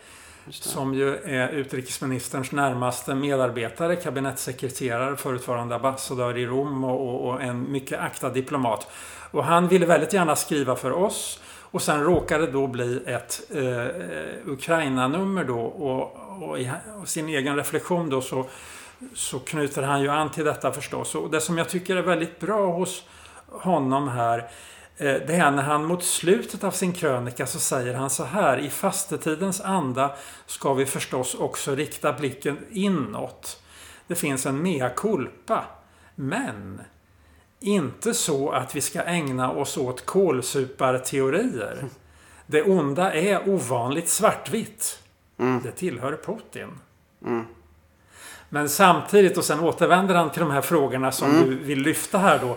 Som 0.50 0.94
ju 0.94 1.16
är 1.16 1.48
utrikesministerns 1.48 2.52
närmaste 2.52 3.14
medarbetare, 3.14 3.96
kabinettssekreterare, 3.96 5.16
förutvarande 5.16 5.74
ambassadör 5.74 6.36
i 6.38 6.46
Rom 6.46 6.84
och, 6.84 7.08
och, 7.08 7.28
och 7.34 7.42
en 7.42 7.72
mycket 7.72 8.00
aktad 8.00 8.30
diplomat. 8.30 8.90
Och 9.30 9.44
han 9.44 9.68
ville 9.68 9.86
väldigt 9.86 10.12
gärna 10.12 10.36
skriva 10.36 10.76
för 10.76 10.92
oss. 10.92 11.40
Och 11.70 11.82
sen 11.82 12.04
råkade 12.04 12.46
det 12.46 12.52
då 12.52 12.66
bli 12.66 13.02
ett 13.06 13.40
eh, 13.50 14.52
Ukraina-nummer 14.52 15.44
då. 15.44 15.60
Och, 15.60 16.16
och 16.42 16.58
i 16.58 16.70
och 17.00 17.08
sin 17.08 17.28
egen 17.28 17.56
reflektion 17.56 18.10
då 18.10 18.20
så, 18.20 18.46
så 19.14 19.38
knyter 19.38 19.82
han 19.82 20.02
ju 20.02 20.08
an 20.08 20.30
till 20.30 20.44
detta 20.44 20.72
förstås. 20.72 21.14
Och 21.14 21.30
det 21.30 21.40
som 21.40 21.58
jag 21.58 21.68
tycker 21.68 21.96
är 21.96 22.02
väldigt 22.02 22.40
bra 22.40 22.72
hos 22.72 23.02
honom 23.46 24.08
här 24.08 24.38
eh, 24.96 25.14
det 25.26 25.34
är 25.34 25.50
när 25.50 25.62
han 25.62 25.84
mot 25.84 26.04
slutet 26.04 26.64
av 26.64 26.70
sin 26.70 26.92
krönika 26.92 27.46
så 27.46 27.58
säger 27.58 27.94
han 27.94 28.10
så 28.10 28.24
här. 28.24 28.58
I 28.58 28.70
fastetidens 28.70 29.60
anda 29.60 30.16
ska 30.46 30.74
vi 30.74 30.86
förstås 30.86 31.34
också 31.34 31.74
rikta 31.74 32.12
blicken 32.12 32.58
inåt. 32.70 33.62
Det 34.06 34.14
finns 34.14 34.46
en 34.46 34.62
mea 34.62 34.90
culpa. 34.90 35.64
Men 36.14 36.80
inte 37.60 38.14
så 38.14 38.50
att 38.50 38.76
vi 38.76 38.80
ska 38.80 39.02
ägna 39.02 39.50
oss 39.50 39.76
åt 39.76 40.06
kålsuparteorier. 40.06 41.84
Det 42.46 42.62
onda 42.62 43.12
är 43.12 43.48
ovanligt 43.48 44.08
svartvitt. 44.08 44.98
Mm. 45.38 45.62
Det 45.62 45.70
tillhör 45.70 46.18
Putin. 46.26 46.68
Mm. 47.26 47.44
Men 48.48 48.68
samtidigt, 48.68 49.38
och 49.38 49.44
sen 49.44 49.60
återvänder 49.60 50.14
han 50.14 50.30
till 50.30 50.40
de 50.40 50.50
här 50.50 50.60
frågorna 50.60 51.12
som 51.12 51.30
Mm. 51.30 51.44
du 51.44 51.54
vill 51.56 51.78
lyfta 51.82 52.18
här 52.18 52.38
då. 52.38 52.56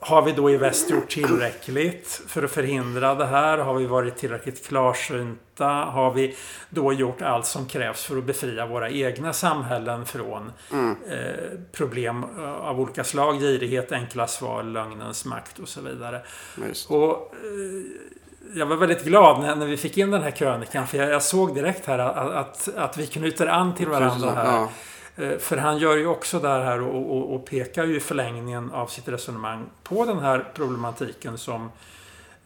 Har 0.00 0.22
vi 0.22 0.32
då 0.32 0.50
i 0.50 0.56
väst 0.56 0.90
gjort 0.90 1.08
tillräckligt 1.10 2.22
för 2.28 2.42
att 2.42 2.50
förhindra 2.50 3.14
det 3.14 3.26
här? 3.26 3.58
Har 3.58 3.74
vi 3.74 3.86
varit 3.86 4.16
tillräckligt 4.16 4.66
klarsynta? 4.66 5.66
Har 5.66 6.10
vi 6.12 6.36
då 6.70 6.92
gjort 6.92 7.22
allt 7.22 7.46
som 7.46 7.68
krävs 7.68 8.04
för 8.04 8.16
att 8.18 8.24
befria 8.24 8.66
våra 8.66 8.90
egna 8.90 9.32
samhällen 9.32 10.06
från 10.06 10.52
Mm. 10.72 10.96
eh, 11.10 11.58
problem 11.72 12.24
eh, 12.38 12.52
av 12.52 12.80
olika 12.80 13.04
slag? 13.04 13.40
Girighet, 13.40 13.92
enkla 13.92 14.26
svar, 14.26 14.62
lögnens 14.62 15.24
makt 15.24 15.58
och 15.58 15.68
så 15.68 15.80
vidare. 15.80 16.20
Just. 16.68 16.90
Och 16.90 17.10
eh, 17.10 18.58
jag 18.58 18.66
var 18.66 18.76
väldigt 18.76 19.04
glad 19.04 19.40
när, 19.40 19.56
när 19.56 19.66
vi 19.66 19.76
fick 19.76 19.98
in 19.98 20.10
den 20.10 20.22
här 20.22 20.30
krönikan 20.30 20.86
för 20.86 20.98
jag, 20.98 21.10
jag 21.10 21.22
såg 21.22 21.54
direkt 21.54 21.86
här 21.86 21.98
att, 21.98 22.16
att, 22.16 22.68
att 22.76 22.96
vi 22.96 23.06
knyter 23.06 23.46
an 23.46 23.74
till 23.74 23.88
varandra 23.88 24.30
här. 24.30 24.44
Ja. 24.44 24.68
Eh, 25.16 25.38
för 25.38 25.56
han 25.56 25.78
gör 25.78 25.96
ju 25.96 26.06
också 26.06 26.40
där 26.40 26.64
här 26.64 26.80
och, 26.80 27.16
och, 27.16 27.34
och 27.34 27.44
pekar 27.46 27.84
ju 27.84 27.96
i 27.96 28.00
förlängningen 28.00 28.70
av 28.70 28.86
sitt 28.86 29.08
resonemang 29.08 29.66
på 29.82 30.04
den 30.04 30.18
här 30.18 30.52
problematiken 30.54 31.38
som 31.38 31.70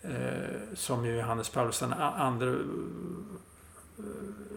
eh, 0.02 0.10
som 0.74 1.06
ju 1.06 1.16
Johannes 1.16 1.48
Paulus 1.48 1.78
den 1.80 1.92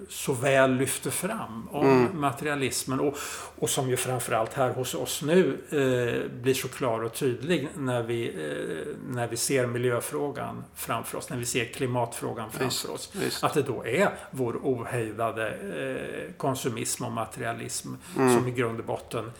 så 0.09 0.33
väl 0.33 0.73
lyfter 0.75 1.11
fram 1.11 1.67
om 1.71 1.85
Mm. 1.87 2.21
materialismen 2.21 2.99
och, 2.99 3.17
och 3.59 3.69
som 3.69 3.89
ju 3.89 3.97
framförallt 3.97 4.53
här 4.53 4.69
hos 4.69 4.95
oss 4.95 5.21
nu 5.21 5.57
eh, 5.69 6.41
blir 6.41 6.53
så 6.53 6.67
klar 6.67 7.03
och 7.03 7.13
tydlig 7.13 7.67
när 7.77 8.03
vi, 8.03 8.27
eh, 8.27 8.95
när 9.13 9.27
vi 9.27 9.37
ser 9.37 9.67
miljöfrågan 9.67 10.63
framför 10.75 11.17
oss, 11.17 11.29
när 11.29 11.37
vi 11.37 11.45
ser 11.45 11.65
klimatfrågan 11.65 12.51
framför 12.51 12.65
Visst. 12.65 12.89
oss. 12.89 13.11
Visst. 13.15 13.43
Att 13.43 13.53
det 13.53 13.61
då 13.61 13.85
är 13.85 14.09
vår 14.31 14.53
ohejdade 14.63 15.49
eh, 15.49 16.33
konsumism 16.37 17.05
och 17.05 17.11
materialism 17.11 17.93
Mm. 18.17 18.35
som 18.35 18.47
i 18.47 18.51
grund 18.51 18.79
och 18.79 18.85
botten 18.85 19.31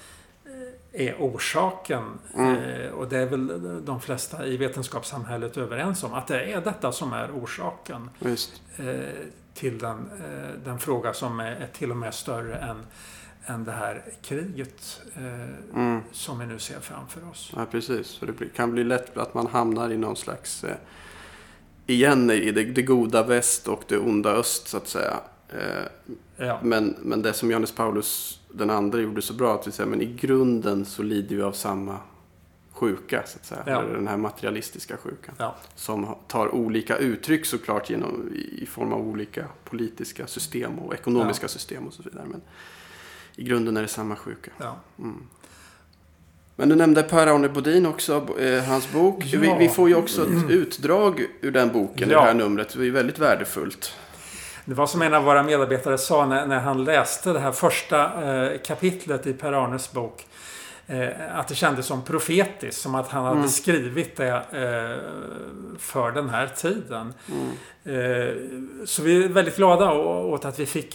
är 0.93 1.15
orsaken. 1.19 2.03
Mm. 2.35 2.55
Eh, 2.57 2.91
och 2.91 3.07
det 3.07 3.17
är 3.17 3.25
väl 3.25 3.85
de 3.85 4.01
flesta 4.01 4.45
i 4.45 4.57
vetenskapssamhället 4.57 5.57
överens 5.57 6.03
om. 6.03 6.13
Att 6.13 6.27
det 6.27 6.43
är 6.53 6.61
detta 6.61 6.91
som 6.91 7.13
är 7.13 7.31
orsaken 7.31 8.09
Visst. 8.19 8.61
eh, 8.77 8.85
till 9.53 9.77
den, 9.79 9.97
eh, 9.97 10.49
den 10.65 10.79
fråga 10.79 11.13
som 11.13 11.39
är, 11.39 11.67
till 11.73 11.91
och 11.91 11.97
med 11.97 12.13
större 12.13 12.55
än, 12.57 12.85
än 13.45 13.63
det 13.65 13.71
här 13.71 14.03
kriget 14.21 15.01
Mm. 15.73 16.01
som 16.11 16.39
vi 16.39 16.45
nu 16.45 16.59
ser 16.59 16.79
framför 16.79 17.29
oss. 17.31 17.51
Ja, 17.55 17.65
precis. 17.71 18.07
Så 18.07 18.25
det 18.25 18.33
kan 18.55 18.71
bli 18.71 18.83
lätt 18.83 19.17
att 19.17 19.33
man 19.33 19.47
hamnar 19.47 19.89
i 19.89 19.97
någon 19.97 20.15
slags... 20.15 20.65
Igen 21.87 22.31
i 22.31 22.51
det, 22.51 22.63
det 22.63 22.81
goda 22.81 23.23
väst 23.23 23.67
och 23.67 23.83
det 23.87 23.97
onda 23.97 24.29
öst, 24.31 24.67
så 24.67 24.77
att 24.77 24.87
säga. 24.87 25.19
Eh, 25.59 25.83
Ja, 26.37 26.59
men, 26.63 26.95
men 27.01 27.21
det 27.21 27.33
som 27.33 27.49
Johannes 27.51 27.71
Paulus 27.71 28.39
den 28.51 28.69
andra 28.69 28.99
gjorde 28.99 29.21
så 29.21 29.33
bra, 29.33 29.55
att 29.55 29.67
vi 29.67 29.71
säger, 29.71 29.89
men 29.89 30.01
i 30.01 30.05
grunden 30.05 30.85
så 30.85 31.03
lider 31.03 31.35
vi 31.35 31.41
av 31.41 31.51
samma 31.51 31.97
sjuka, 32.71 33.23
så 33.25 33.37
att 33.39 33.45
säga. 33.45 33.63
Ja. 33.65 33.81
Eller 33.81 33.93
Den 33.93 34.07
här 34.07 34.17
materialistiska 34.17 34.97
sjukan. 34.97 35.35
ja, 35.37 35.55
Som 35.75 36.15
tar 36.27 36.55
olika 36.55 36.97
uttryck 36.97 37.45
såklart 37.45 37.89
genom, 37.89 38.29
i 38.33 38.65
form 38.65 38.93
av 38.93 39.07
olika 39.07 39.45
politiska 39.63 40.27
system 40.27 40.79
och 40.79 40.93
ekonomiska 40.93 41.47
system 41.47 41.87
och 41.87 41.93
så 41.93 42.03
vidare. 42.03 42.25
Men 42.31 42.41
i 43.35 43.43
grunden 43.43 43.77
är 43.77 43.81
det 43.81 43.87
samma 43.87 44.15
sjuka. 44.15 44.51
ja. 44.59 44.75
Mm. 44.99 45.17
Men 46.55 46.69
du 46.69 46.75
nämnde 46.75 47.03
Per-Arne 47.03 47.49
Bodin 47.49 47.85
också, 47.85 48.39
eh, 48.39 48.63
hans 48.63 48.91
bok. 48.91 49.23
Ja. 49.25 49.39
Vi, 49.39 49.55
vi 49.59 49.69
får 49.69 49.89
ju 49.89 49.95
också 49.95 50.21
ett 50.23 50.49
utdrag 50.49 51.25
ur 51.41 51.51
den 51.51 51.71
boken 51.71 52.09
i 52.09 52.11
Ja. 52.11 52.19
det 52.21 52.25
här 52.25 52.33
numret. 52.33 52.73
Det 52.77 52.87
är 52.87 52.91
väldigt 52.91 53.19
värdefullt. 53.19 53.95
Det 54.65 54.73
var 54.73 54.87
som 54.87 55.01
en 55.01 55.13
av 55.13 55.23
våra 55.23 55.43
medarbetare 55.43 55.97
sa 55.97 56.25
när, 56.25 56.47
när 56.47 56.59
han 56.59 56.83
läste 56.83 57.33
det 57.33 57.39
här 57.39 57.51
första 57.51 58.23
eh, 58.23 58.59
kapitlet 58.65 59.27
i 59.27 59.33
Per 59.33 59.53
Arnes 59.53 59.91
bok. 59.91 60.25
Eh, 60.87 61.09
att 61.39 61.47
det 61.47 61.55
kändes 61.55 61.85
som 61.85 62.01
profetiskt, 62.01 62.81
som 62.81 62.95
att 62.95 63.07
han 63.07 63.23
hade 63.23 63.37
Mm. 63.37 63.49
skrivit 63.49 64.15
det 64.17 64.27
eh, 64.51 65.77
för 65.79 66.11
den 66.11 66.29
här 66.29 66.47
tiden. 66.47 67.13
Mm. 67.31 67.49
Eh, 67.85 68.33
så 68.85 69.03
vi 69.03 69.23
är 69.23 69.29
väldigt 69.29 69.55
glada 69.55 69.91
åt 69.93 70.45
att 70.45 70.59
vi 70.59 70.65
fick 70.65 70.93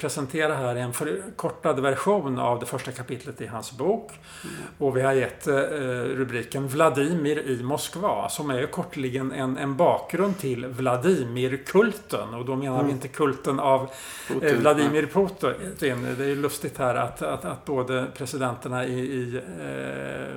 presentera 0.00 0.54
här 0.54 0.76
en 0.76 0.92
förkortad 0.92 1.80
version 1.80 2.38
av 2.38 2.60
det 2.60 2.66
första 2.66 2.92
kapitlet 2.92 3.40
i 3.40 3.46
hans 3.46 3.72
bok. 3.72 4.12
Och 4.78 4.96
vi 4.96 5.02
har 5.02 5.12
gett 5.12 5.46
rubriken 6.16 6.68
Vladimir 6.68 7.38
i 7.38 7.62
Moskva 7.62 8.28
som 8.28 8.50
är 8.50 8.66
kortligen 8.66 9.32
en, 9.32 9.56
en 9.58 9.76
bakgrund 9.76 10.38
till 10.38 10.66
Vladimir-kulten. 10.66 12.34
Och 12.34 12.44
då 12.44 12.56
menar 12.56 12.76
vi 12.76 12.80
Mm. 12.80 12.90
inte 12.94 13.08
kulten 13.08 13.60
av 13.60 13.90
Putin. 14.28 14.60
Vladimir 14.60 15.06
Putin. 15.06 16.06
Det 16.18 16.24
är 16.24 16.36
lustigt 16.36 16.78
här 16.78 16.94
att, 16.94 17.22
att, 17.22 17.44
att 17.44 17.64
både 17.64 18.06
presidenterna 18.16 18.86
i, 18.86 19.00
i, 19.00 19.29
eh, 19.36 20.36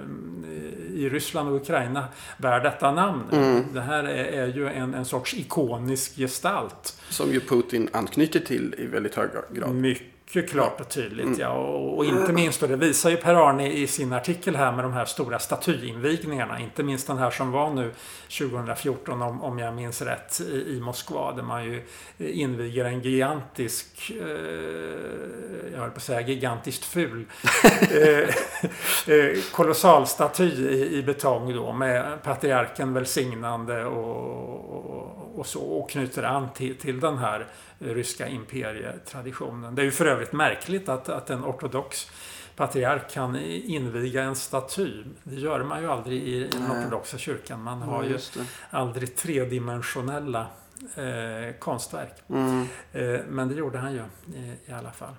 i 0.94 1.10
Ryssland 1.10 1.50
och 1.50 1.56
Ukraina 1.56 2.06
bär 2.38 2.60
detta 2.60 2.92
namn. 2.92 3.24
Mm. 3.32 3.64
Det 3.74 3.82
här 3.82 4.04
är, 4.04 4.24
är 4.24 4.48
ju 4.48 4.68
en, 4.68 4.94
en 4.94 5.06
sorts 5.06 5.34
ikonisk 5.34 6.16
gestalt. 6.16 7.02
Som 7.10 7.32
ju 7.32 7.40
Putin 7.40 7.90
anknyter 7.94 8.40
till 8.40 8.76
i 8.78 8.86
väldigt 8.86 9.16
hög 9.16 9.30
grad. 9.52 9.76
Mycket 9.76 10.13
klart 10.42 10.82
och 10.82 10.90
tydligt. 10.90 11.26
Mm. 11.26 11.40
Ja. 11.40 11.50
Och, 11.50 11.98
och 11.98 12.06
inte 12.06 12.34
minst, 12.34 12.64
och 12.64 12.70
det 12.70 12.76
visar 12.76 13.10
ju 13.10 13.18
Per-Arne 13.18 13.72
i 13.72 13.88
sin 13.88 14.14
artikel 14.14 14.56
här 14.56 14.72
med 14.72 14.86
de 14.86 14.94
här 14.94 15.06
stora 15.06 15.40
statyinvigningarna. 15.40 16.60
Inte 16.60 16.84
minst 16.84 17.08
den 17.08 17.18
här 17.18 17.32
som 17.32 17.52
var 17.52 17.70
nu 17.70 17.92
2014 18.40 19.22
om, 19.22 19.44
om 19.44 19.60
jag 19.60 19.74
minns 19.74 20.02
rätt 20.02 20.42
i, 20.42 20.76
i 20.76 20.80
Moskva. 20.82 21.32
Där 21.32 21.44
man 21.44 21.66
ju 21.66 21.84
inviger 22.18 22.86
en 22.86 23.02
gigantisk, 23.02 24.12
eh, 24.12 24.28
jag 25.72 25.80
höll 25.80 25.90
på 25.90 25.98
att 25.98 26.04
säga 26.04 26.22
gigantiskt 26.22 26.86
ful, 26.86 27.26
eh, 27.92 29.16
eh, 29.16 29.38
kolossal 29.52 30.08
staty 30.08 30.44
i, 30.44 30.98
i 30.98 31.04
betong 31.04 31.54
då 31.54 31.74
med 31.74 32.24
patriarken 32.24 32.94
välsignande 32.94 33.86
och, 33.86 34.74
och, 34.74 35.40
och 35.40 35.48
så. 35.48 35.62
Och 35.62 35.90
knyter 35.90 36.24
an 36.24 36.50
till, 36.54 36.78
till 36.78 37.00
den 37.00 37.18
här 37.18 37.48
ryska 37.84 38.28
imperietraditionen. 38.28 39.76
Det 39.76 39.82
är 39.82 39.86
ju 39.86 39.92
för 39.92 40.06
övrigt 40.06 40.34
märkligt 40.34 40.90
att, 40.90 41.10
att 41.10 41.30
en 41.30 41.44
ortodox 41.44 42.12
patriark 42.56 43.12
kan 43.12 43.36
inviga 43.46 44.24
en 44.24 44.36
staty. 44.36 45.04
Det 45.24 45.36
gör 45.36 45.64
man 45.64 45.82
ju 45.82 45.92
aldrig 45.92 46.24
i 46.24 46.48
den 46.48 46.72
ortodoxa 46.72 47.18
kyrkan. 47.18 47.64
Man 47.64 47.82
har 47.82 48.04
Ja, 48.04 48.10
ju 48.10 48.18
aldrig 48.70 49.16
tredimensionella 49.16 50.48
eh, 50.96 51.56
konstverk. 51.60 52.14
Mm. 52.30 52.66
Eh, 52.94 53.20
men 53.30 53.48
det 53.48 53.56
gjorde 53.56 53.78
han 53.78 53.94
ju 53.94 54.02
i, 54.36 54.54
i 54.66 54.72
alla 54.74 54.92
fall. 54.92 55.16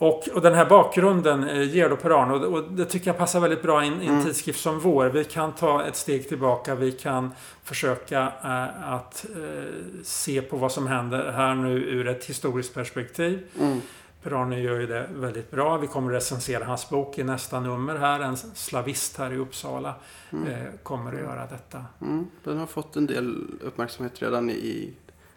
Och, 0.00 0.28
och 0.34 0.40
den 0.40 0.54
här 0.54 0.64
bakgrunden 0.66 1.48
eh, 1.48 1.62
ger 1.62 1.88
då 1.88 1.96
Per-Arne 1.96 2.32
och, 2.32 2.54
och 2.54 2.72
det 2.72 2.84
tycker 2.84 3.06
jag 3.06 3.18
passar 3.18 3.40
väldigt 3.40 3.62
bra 3.62 3.84
i 3.84 3.86
en, 3.86 4.00
Mm. 4.00 4.24
tidskrift 4.24 4.60
som 4.60 4.80
vår. 4.80 5.06
Vi 5.06 5.24
kan 5.24 5.52
ta 5.52 5.84
ett 5.84 5.96
steg 5.96 6.28
tillbaka. 6.28 6.74
Vi 6.74 6.92
kan 6.92 7.30
försöka 7.64 8.32
eh, 8.44 8.92
att 8.92 9.26
eh, 9.36 9.64
se 10.02 10.42
på 10.42 10.56
vad 10.56 10.72
som 10.72 10.86
händer 10.86 11.32
här 11.32 11.54
nu 11.54 11.72
ur 11.72 12.08
ett 12.08 12.24
historiskt 12.24 12.74
perspektiv. 12.74 13.46
Mm. 13.60 13.80
Per-Arne 14.22 14.60
gör 14.60 14.80
ju 14.80 14.86
det 14.86 15.06
väldigt 15.14 15.50
bra. 15.50 15.76
Vi 15.76 15.86
kommer 15.86 16.12
recensera 16.12 16.64
hans 16.64 16.90
bok 16.90 17.18
i 17.18 17.24
nästa 17.24 17.60
nummer 17.60 17.96
här. 17.96 18.20
En 18.20 18.36
slavist 18.36 19.16
här 19.18 19.32
i 19.32 19.36
Uppsala 19.36 19.94
mm. 20.32 20.48
kommer 20.82 21.12
att 21.12 21.20
göra 21.20 21.46
detta. 21.46 21.84
Mm. 22.00 22.26
Den 22.44 22.58
har 22.58 22.66
fått 22.66 22.96
en 22.96 23.06
del 23.06 23.46
uppmärksamhet 23.60 24.22
redan 24.22 24.50
i 24.50 24.92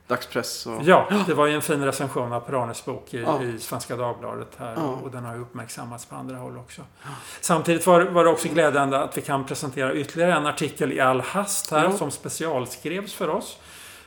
dagspress. 0.08 0.66
Och... 0.66 0.82
Ja, 0.84 1.08
det 1.28 1.34
var 1.34 1.48
ju 1.48 1.56
en 1.56 1.62
fin 1.62 1.86
recension 1.86 2.34
av 2.34 2.40
Per-Arnes 2.40 2.86
bok 2.86 3.14
i, 3.14 3.22
ja. 3.22 3.44
i, 3.44 3.60
Svenska 3.60 3.96
Dagbladet 3.96 4.50
här. 4.58 4.74
Ja. 4.76 5.00
Och 5.04 5.12
den 5.12 5.26
har 5.26 5.36
ju 5.36 5.42
uppmärksammats 5.42 6.06
på 6.06 6.16
andra 6.16 6.38
håll 6.38 6.58
också. 6.58 6.82
Ja. 7.04 7.10
Samtidigt 7.42 7.88
var, 7.88 8.02
var, 8.02 8.24
det 8.24 8.30
också 8.30 8.48
glädjande 8.48 9.00
att 9.00 9.18
vi 9.18 9.22
kan 9.22 9.46
presentera 9.46 9.94
ytterligare 9.94 10.34
en 10.34 10.46
artikel 10.46 10.94
i 10.94 11.00
all 11.00 11.22
hast 11.22 11.72
här 11.72 11.92
som 11.92 12.12
specialskrevs 12.12 13.14
för 13.14 13.30
oss. 13.30 13.58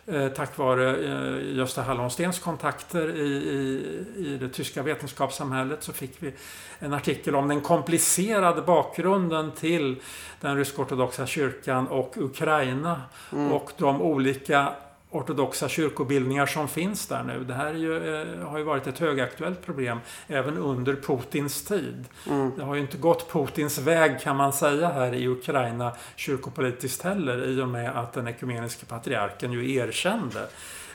Eh, 0.09 0.29
tack 0.29 0.59
vare 0.59 0.97
eh, 0.97 1.57
Gösta 1.57 1.83
Hallonstens 1.83 2.39
kontakter 2.39 3.17
i, 3.17 3.29
i, 3.29 4.05
i 4.17 4.39
det 4.41 4.49
tyska 4.49 4.83
vetenskapssamhället 4.83 5.83
så 5.83 5.93
fick 5.93 6.23
vi 6.23 6.33
en 6.79 6.93
artikel 6.93 7.35
om 7.35 7.49
den 7.49 7.61
komplicerade 7.61 8.63
bakgrunden 8.63 9.53
till 9.53 9.97
den 10.41 10.57
rysk-ortodoxa 10.57 11.27
kyrkan 11.27 11.89
och 11.89 12.15
Ukraina 12.17 13.03
mm. 13.33 13.53
och 13.53 13.73
de 13.77 14.03
olika 14.03 14.73
ortodoxa 15.17 15.69
kyrkobildningar 15.69 16.47
som 16.47 16.69
finns 16.69 17.07
där 17.07 17.23
nu. 17.23 17.45
Det 17.45 17.55
här 17.55 17.75
ju, 17.75 17.97
eh, 17.97 18.49
har 18.49 18.59
ju 18.59 18.65
varit 18.65 18.87
ett 18.87 18.99
högaktuellt 18.99 19.67
problem 19.67 19.99
även 20.29 20.59
under 20.59 20.95
Putins 20.95 21.65
tid. 21.65 22.05
Mm. 22.27 22.53
Det 22.57 22.65
har 22.65 22.75
ju 22.75 22.81
inte 22.81 22.97
gått 22.97 23.33
Putins 23.33 23.79
väg 23.79 24.21
kan 24.21 24.37
man 24.37 24.53
säga 24.53 24.89
här 24.89 25.15
i 25.15 25.29
Ukraina 25.29 25.93
kyrkopolitiskt 26.17 27.03
heller 27.03 27.45
i 27.45 27.61
och 27.61 27.69
med 27.69 27.97
att 27.97 28.13
den 28.13 28.29
ekumeniske 28.29 28.87
patriarken 28.87 29.53
ju 29.53 29.75
erkände 29.75 30.49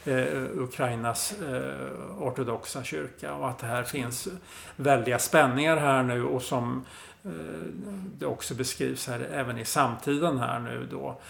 eh, 0.06 0.44
Ukrainas 0.58 1.34
eh, 1.42 2.24
ortodoxa 2.24 2.84
kyrka 2.84 3.34
och 3.34 3.50
att 3.50 3.60
det 3.60 3.68
här 3.68 3.84
finns 3.84 4.28
väldiga 4.76 5.20
spänningar 5.20 5.78
här 5.78 6.04
nu 6.04 6.24
och 6.24 6.42
som 6.42 6.86
eh, 7.26 7.32
det 8.18 8.26
också 8.26 8.54
beskrivs 8.56 9.08
här 9.08 9.28
även 9.34 9.58
i 9.58 9.66
samtiden 9.66 10.38
här 10.38 10.60
nu 10.60 10.88
då 10.92 11.22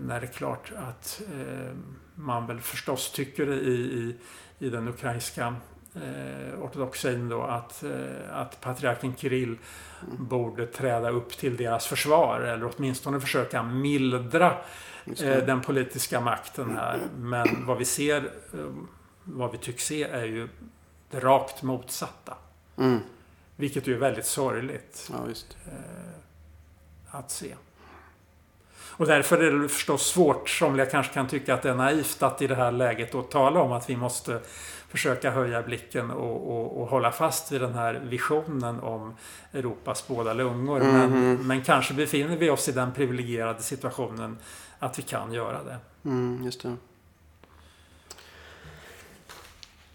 när 0.00 0.20
det 0.20 0.26
är 0.26 0.32
klart 0.32 0.72
att 0.76 1.22
eh, 1.34 1.72
man 2.14 2.46
väl 2.46 2.60
förstås 2.60 3.12
tycker 3.12 3.52
i, 3.52 3.72
i, 3.72 4.16
i 4.58 4.70
den 4.70 4.88
ukrainska 4.88 5.54
eh, 5.94 6.62
ortodoxin 6.62 7.28
då 7.28 7.42
att, 7.42 7.82
eh, 7.82 8.36
att 8.38 8.60
patriarken 8.60 9.16
Kirill 9.16 9.48
mm. 9.48 10.26
borde 10.26 10.66
träda 10.66 11.10
upp 11.10 11.36
till 11.36 11.56
deras 11.56 11.86
försvar 11.86 12.40
eller 12.40 12.70
åtminstone 12.76 13.20
försöka 13.20 13.62
mildra 13.62 14.56
eh, 15.06 15.44
den 15.44 15.60
politiska 15.60 16.20
makten 16.20 16.76
här. 16.76 17.00
Men 17.16 17.66
vad 17.66 17.78
vi 17.78 17.84
ser, 17.84 18.24
eh, 18.54 18.60
vad 19.24 19.52
vi 19.52 19.58
tycks 19.58 19.84
se 19.84 20.02
är 20.02 20.24
ju 20.24 20.48
det 21.10 21.20
rakt 21.20 21.62
motsatta. 21.62 22.36
Mm. 22.76 23.00
Vilket 23.56 23.86
ju 23.86 23.94
är 23.94 23.98
väldigt 23.98 24.26
sorgligt 24.26 25.10
ja, 25.12 25.26
att 27.10 27.30
se. 27.30 27.54
Och 29.02 29.08
därför 29.08 29.38
är 29.38 29.50
det 29.50 29.68
förstås 29.68 30.06
svårt, 30.06 30.48
somliga 30.48 30.86
kanske 30.86 31.14
kan 31.14 31.28
tycka 31.28 31.54
att 31.54 31.62
det 31.62 31.70
är 31.70 31.74
naivt 31.74 32.22
att 32.22 32.42
i 32.42 32.46
det 32.46 32.54
här 32.54 32.72
läget 32.72 33.12
då 33.12 33.22
tala 33.22 33.60
om 33.60 33.72
att 33.72 33.90
vi 33.90 33.96
måste 33.96 34.40
försöka 34.88 35.30
höja 35.30 35.62
blicken 35.62 36.10
och, 36.10 36.50
och, 36.50 36.80
och 36.80 36.88
hålla 36.88 37.12
fast 37.12 37.52
vid 37.52 37.60
den 37.60 37.74
här 37.74 38.00
visionen 38.04 38.80
om 38.80 39.16
Europas 39.52 40.08
båda 40.08 40.34
lungor. 40.34 40.80
Mm 40.80 40.92
men, 40.92 41.10
mhm. 41.10 41.46
men 41.46 41.62
kanske 41.62 41.94
befinner 41.94 42.36
vi 42.36 42.50
oss 42.50 42.68
i 42.68 42.72
den 42.72 42.92
privilegierade 42.92 43.62
situationen 43.62 44.38
att 44.78 44.98
vi 44.98 45.02
kan 45.02 45.32
göra 45.32 45.58
det. 45.64 45.76
Mm, 46.08 46.44
just 46.44 46.62
det. 46.62 46.76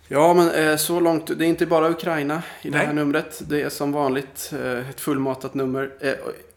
Ja, 0.08 0.34
men 0.34 0.52
eh, 0.52 0.76
så 0.76 1.00
långt. 1.00 1.40
Det 1.40 1.46
är 1.46 1.50
inte 1.50 1.66
bara 1.66 1.90
Ukraina 1.90 2.44
i 2.62 2.70
Nej. 2.70 2.80
det 2.80 2.86
här 2.86 2.94
numret. 2.94 3.42
Det 3.50 3.62
är 3.62 3.70
som 3.70 3.92
vanligt 3.92 4.54
eh, 4.54 4.90
ett 4.90 5.02
fullmatat 5.02 5.54
nummer. 5.54 5.92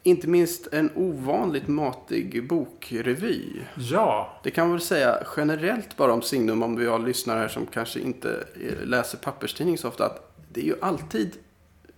Eh, 0.02 0.10
inte 0.10 0.28
minst 0.28 0.66
en 0.72 0.90
ovanligt 0.94 1.68
matig 1.68 2.48
bokrevy. 2.48 3.44
Ja. 3.76 4.40
Det 4.42 4.50
kan 4.50 4.64
man 4.64 4.72
väl 4.72 4.80
säga 4.80 5.22
generellt 5.36 5.96
bara 5.96 6.12
om 6.12 6.22
Signum, 6.22 6.62
om 6.62 6.76
vi 6.76 6.86
har 6.86 6.98
lyssnare 6.98 7.38
här 7.38 7.48
som 7.48 7.66
kanske 7.66 8.00
inte 8.00 8.44
läser 8.84 9.18
papperstidning 9.18 9.78
så 9.78 9.88
ofta. 9.88 10.06
Att 10.06 10.32
det 10.52 10.60
är 10.60 10.64
ju 10.64 10.74
alltid, 10.80 11.36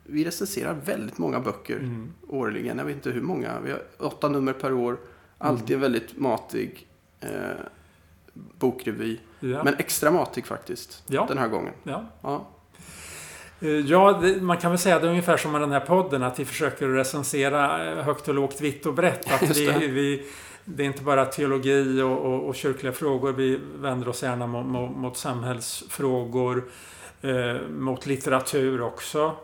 vi 0.05 0.25
recenserar 0.25 0.75
väldigt 0.75 1.19
många 1.19 1.41
böcker 1.41 1.77
mm. 1.77 2.13
årligen. 2.29 2.79
Jag 2.79 2.85
vet 2.85 2.95
inte 2.95 3.11
hur 3.11 3.23
många. 3.23 3.61
Vi 3.61 3.71
har 3.71 3.83
åtta 3.99 4.29
nummer 4.29 4.53
per 4.53 4.73
år. 4.73 4.99
Alltid 5.39 5.77
mm. 5.77 5.85
en 5.85 5.93
väldigt 5.93 6.19
matig 6.19 6.87
eh, 7.21 7.29
bokrevy. 8.35 9.19
Ja. 9.41 9.65
Men 9.65 9.75
extra 9.75 10.11
matig 10.11 10.47
faktiskt. 10.47 11.03
Ja. 11.07 11.27
Den 11.29 11.39
här 11.39 11.49
gången. 11.49 11.75
Ja. 11.83 12.47
Ja. 13.63 13.69
Eh, 13.69 13.87
ja, 13.87 14.19
det, 14.23 14.43
man 14.43 14.57
kan 14.57 14.71
väl 14.71 14.79
säga 14.79 14.99
det 14.99 15.09
ungefär 15.09 15.37
som 15.37 15.53
med 15.53 15.61
den 15.61 15.73
här 15.73 15.81
podden. 15.81 16.23
Att 16.23 16.41
vi 16.41 16.45
försöker 16.45 16.89
recensera 16.89 17.91
eh, 17.91 18.05
högt 18.05 18.29
och 18.29 18.35
lågt, 18.35 18.61
vitt 18.61 18.87
och 18.87 18.95
brett. 18.95 19.33
Att 19.33 19.57
vi, 19.57 19.89
vi, 19.89 20.27
det 20.65 20.83
är 20.83 20.87
inte 20.87 21.03
bara 21.03 21.25
teologi 21.25 22.03
och, 22.03 22.19
och, 22.19 22.49
och, 22.49 22.55
kyrkliga 22.55 22.93
frågor. 22.93 23.33
Vi 23.33 23.61
vänder 23.75 24.09
oss 24.09 24.23
gärna 24.23 24.47
mot, 24.47 24.67
mot, 24.67 24.97
mot 24.97 25.17
samhällsfrågor. 25.17 26.65
Eh, 27.23 27.69
mot 27.69 28.07
litteratur 28.07 28.81
också. 28.81 29.37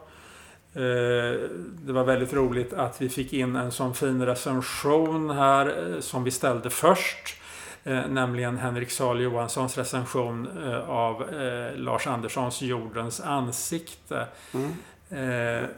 Eh, 0.74 1.40
det 1.85 1.92
var 1.92 2.04
väldigt 2.04 2.33
roligt 2.33 2.72
att 2.72 3.02
vi 3.02 3.09
fick 3.09 3.33
in 3.33 3.57
en 3.57 3.72
sån 3.72 3.94
fin 3.94 4.26
recension 4.26 5.31
här 5.31 5.94
eh, 5.94 6.00
som 6.00 6.24
vi 6.24 6.31
ställde 6.31 6.70
först. 6.70 7.38
Eh, 7.85 8.09
nämligen 8.09 8.59
Henrik 8.59 8.91
Sahl 8.91 9.21
Johanssons 9.21 9.79
recension 9.79 10.49
eh, 10.64 10.91
av 10.91 11.23
eh, 11.23 11.77
Lars 11.77 12.07
Anderssons 12.07 12.62
Jordens 12.62 13.21
ansikte. 13.21 14.27
Mm. 14.55 14.73
Eh, 15.11 15.69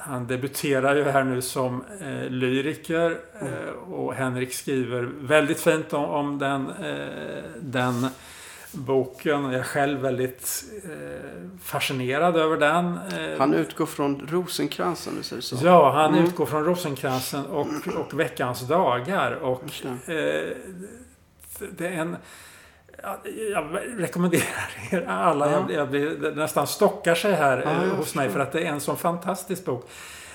han 0.00 0.26
debuterar 0.26 0.96
ju 0.96 1.04
här 1.04 1.24
nu 1.24 1.42
som 1.42 1.84
eh, 2.00 2.30
lyriker 2.30 3.18
mm. 3.40 3.74
och 3.92 4.14
Henrik 4.14 4.54
skriver 4.54 5.02
väldigt 5.20 5.60
fint 5.60 5.92
om, 5.92 6.04
om 6.04 6.38
den, 6.38 6.72
den 7.60 8.06
boken. 8.72 9.44
Jag 9.44 9.54
är 9.54 9.62
själv 9.62 10.00
väldigt 10.00 10.64
fascinerad 11.62 12.36
över 12.36 12.56
den. 12.56 12.98
Han 13.38 13.54
utgår 13.54 13.86
från 13.86 14.28
Rosenkransen, 14.30 15.14
du 15.16 15.22
säger 15.22 15.42
så? 15.42 15.56
Ja, 15.62 15.92
han 15.92 16.14
mm. 16.14 16.24
utgår 16.24 16.46
från 16.46 16.64
Rosenkransen 16.64 17.46
och, 17.46 17.66
och 17.96 18.20
Veckans 18.20 18.60
dagar. 18.68 19.32
Och, 19.32 19.62
det 21.78 21.86
är 21.86 21.92
en... 21.92 22.16
Jag 23.52 23.78
rekommenderar 23.96 24.70
er 24.90 25.06
alla. 25.08 25.50
Ja. 25.50 25.52
Jag, 25.52 25.70
jag 25.70 25.90
blir, 25.90 26.10
det 26.10 26.30
nästan 26.30 26.66
stockar 26.66 27.14
sig 27.14 27.32
här 27.32 27.62
ja, 27.64 27.96
hos 27.96 28.14
mig 28.14 28.30
för 28.30 28.40
att 28.40 28.52
det 28.52 28.60
är 28.60 28.72
en 28.72 28.80
sån 28.80 28.96
fantastisk 28.96 29.64
bok. 29.64 29.88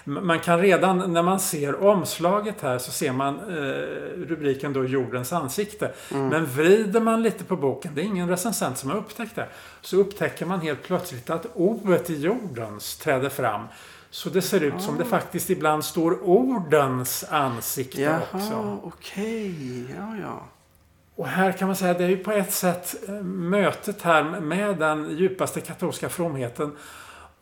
Man 0.03 0.39
kan 0.39 0.61
redan 0.61 1.13
när 1.13 1.23
man 1.23 1.39
ser 1.39 1.83
omslaget 1.83 2.61
här 2.61 2.77
så 2.77 2.91
ser 2.91 3.11
man 3.11 3.39
eh, 3.39 4.25
rubriken 4.27 4.73
då 4.73 4.85
Jordens 4.85 5.33
ansikte. 5.33 5.91
Mm. 6.11 6.27
Men 6.27 6.45
vrider 6.45 6.99
man 6.99 7.23
lite 7.23 7.43
på 7.43 7.55
boken, 7.55 7.95
det 7.95 8.01
är 8.01 8.05
ingen 8.05 8.29
recensent 8.29 8.77
som 8.77 8.89
har 8.89 8.97
upptäckt 8.97 9.35
det, 9.35 9.47
så 9.81 9.97
upptäcker 9.97 10.45
man 10.45 10.61
helt 10.61 10.83
plötsligt 10.83 11.29
att 11.29 11.45
ordet 11.53 12.09
i 12.09 12.21
Jordens 12.21 12.97
träder 12.97 13.29
fram. 13.29 13.61
Så 14.09 14.29
det 14.29 14.41
ser 14.41 14.63
ut 14.63 14.81
som 14.81 14.97
det 14.97 15.05
faktiskt 15.05 15.49
ibland 15.49 15.85
står 15.85 16.29
ordens 16.29 17.25
ansikte 17.29 18.01
Jaha, 18.01 18.21
också. 18.33 18.79
okej. 18.83 19.51
Okay. 19.83 19.95
Ja, 19.97 20.15
ja. 20.21 20.43
Och 21.15 21.27
här 21.27 21.51
kan 21.51 21.67
man 21.67 21.75
säga 21.75 21.91
att 21.91 21.97
det 21.97 22.03
är 22.03 22.09
ju 22.09 22.17
på 22.17 22.31
ett 22.31 22.51
sätt 22.51 22.95
eh, 23.07 23.13
mötet 23.23 24.01
här 24.01 24.23
med 24.23 24.77
den 24.77 25.17
djupaste 25.17 25.61
katolska 25.61 26.09
fromheten 26.09 26.77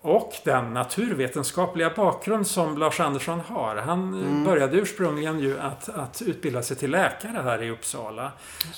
och 0.02 0.34
den 0.44 0.74
naturvetenskapliga 0.74 1.92
bakgrund 1.96 2.48
som 2.48 2.78
Lars 2.78 3.00
Andersson 3.00 3.40
har. 3.40 3.76
Han 3.76 4.14
eh, 4.14 4.30
mm. 4.30 4.44
började 4.44 4.78
ursprungligen 4.78 5.40
ju 5.40 5.60
att, 5.60 5.90
att 5.90 6.22
utbilda 6.22 6.62
sig 6.62 6.78
till 6.78 6.92
läkare 6.92 7.42
här 7.44 7.64
i 7.64 7.70
Uppsala. 7.70 8.32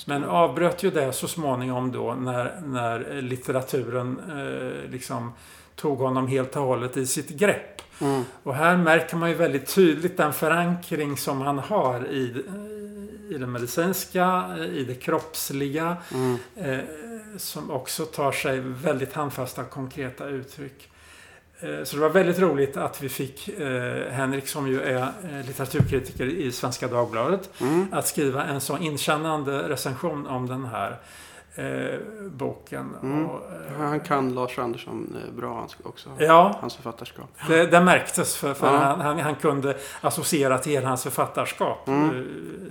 Men 0.06 0.24
avbröt 0.24 0.82
ju 0.82 0.90
det 0.90 1.12
så 1.12 1.28
småningom 1.28 1.92
då 1.92 2.14
när, 2.14 2.60
när 2.64 3.22
litteraturen 3.22 4.20
eh, 4.30 4.90
liksom 4.90 5.32
tog 5.76 5.98
honom 5.98 6.28
helt 6.28 6.56
och 6.56 6.62
hållet 6.62 6.96
i 6.96 7.06
sitt 7.06 7.28
grepp. 7.28 7.82
Mm. 8.00 8.24
Och 8.42 8.54
här 8.54 8.76
märker 8.76 9.16
man 9.16 9.28
ju 9.28 9.34
väldigt 9.34 9.74
tydligt 9.74 10.16
den 10.16 10.32
förankring 10.32 11.16
som 11.16 11.40
han 11.40 11.58
har 11.58 12.06
i, 12.06 12.44
i 13.34 13.38
det 13.38 13.46
medicinska, 13.46 14.56
i 14.72 14.84
det 14.84 14.94
kroppsliga. 14.94 15.96
Mm. 16.14 16.38
Eh, 16.56 16.84
som 17.36 17.70
också 17.70 18.04
tar 18.04 18.32
sig 18.32 18.60
väldigt 18.60 19.12
handfasta 19.12 19.64
konkreta 19.64 20.28
uttryck. 20.28 20.88
Eh, 21.60 21.84
så 21.84 21.96
det 21.96 22.02
var 22.02 22.08
väldigt 22.08 22.38
roligt 22.38 22.76
att 22.76 23.02
vi 23.02 23.08
fick 23.08 23.48
eh, 23.48 24.10
Henrik 24.10 24.48
som 24.48 24.68
ju 24.68 24.82
är 24.82 25.02
eh, 25.02 25.46
litteraturkritiker 25.46 26.26
i 26.26 26.52
Svenska 26.52 26.88
Dagbladet 26.88 27.50
mm. 27.60 27.86
att 27.92 28.06
skriva 28.06 28.44
en 28.44 28.60
så 28.60 28.78
inkännande 28.78 29.68
recension 29.68 30.26
om 30.26 30.46
den 30.46 30.64
här. 30.64 30.96
Eh, 31.54 31.98
boken. 32.30 32.96
Mm. 33.02 33.26
Och, 33.26 33.40
eh, 33.40 33.86
Han 33.88 34.00
kan 34.00 34.34
Lars 34.34 34.58
Andersson 34.58 35.16
eh, 35.28 35.34
bra 35.34 35.66
också. 35.82 36.10
ja, 36.18 36.56
Hans 36.60 36.74
författarskap. 36.76 37.28
det, 37.48 37.66
det 37.66 37.80
märktes 37.80 38.36
för, 38.36 38.54
för 38.54 38.66
Ja. 38.66 38.76
han, 38.78 39.00
han, 39.00 39.18
han 39.20 39.34
kunde 39.34 39.76
associera 40.00 40.58
till 40.58 40.72
hela 40.72 40.88
hans 40.88 41.02
författarskap. 41.02 41.88
Mm. 41.88 42.10
Eh, 42.16 42.22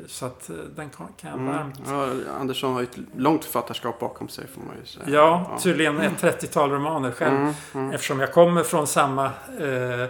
Så 0.07 0.25
att 0.25 0.49
eh, 0.49 0.55
den 0.75 0.89
kan, 0.89 1.07
jag 1.21 1.33
Mm. 1.33 1.45
varmt 1.55 1.81
Ja, 1.87 2.07
Andersson 2.39 2.73
har 2.73 2.79
ju 2.81 2.87
ett 2.87 2.97
långt 3.15 3.45
författarskap 3.45 3.99
bakom 3.99 4.29
sig 4.29 4.47
får 4.47 4.61
man 4.61 4.75
ju 4.79 4.85
säga. 4.85 5.03
Ja, 5.07 5.45
Ja. 5.51 5.57
tydligen 5.59 5.99
ett 6.01 6.21
30-tal 6.21 6.71
romaner 6.71 7.11
själv. 7.11 7.35
Mm, 7.35 7.53
mm. 7.73 7.91
Eftersom 7.91 8.19
jag 8.19 8.33
kommer 8.33 8.63
från 8.63 8.87
samma, 8.87 9.25
eh, 9.25 10.05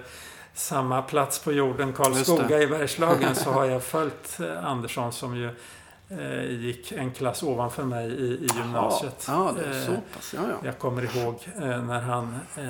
samma 0.53 1.01
plats 1.01 1.39
på 1.39 1.51
jorden, 1.51 1.93
Karlskoga 1.93 2.59
i 2.61 2.67
Bergslagen, 2.67 3.35
så 3.35 3.51
har 3.51 3.65
jag 3.65 3.83
följt 3.83 4.37
Andersson 4.63 5.11
som 5.11 5.35
ju 5.35 5.49
gick 6.49 6.91
en 6.91 7.11
klass 7.11 7.43
ovanför 7.43 7.83
mig 7.83 8.07
i, 8.07 8.23
i 8.23 8.47
gymnasiet. 8.57 9.25
Ja, 9.27 9.53
det 9.57 9.65
är 9.65 9.79
Eh, 9.81 9.85
så 9.85 9.91
pass. 10.13 10.33
Ja, 10.33 10.41
ja. 10.49 10.55
Jag 10.63 10.79
kommer 10.79 11.17
ihåg 11.17 11.35
eh, 11.61 11.83
när, 11.83 11.99
han, 11.99 12.39
eh, 12.57 12.63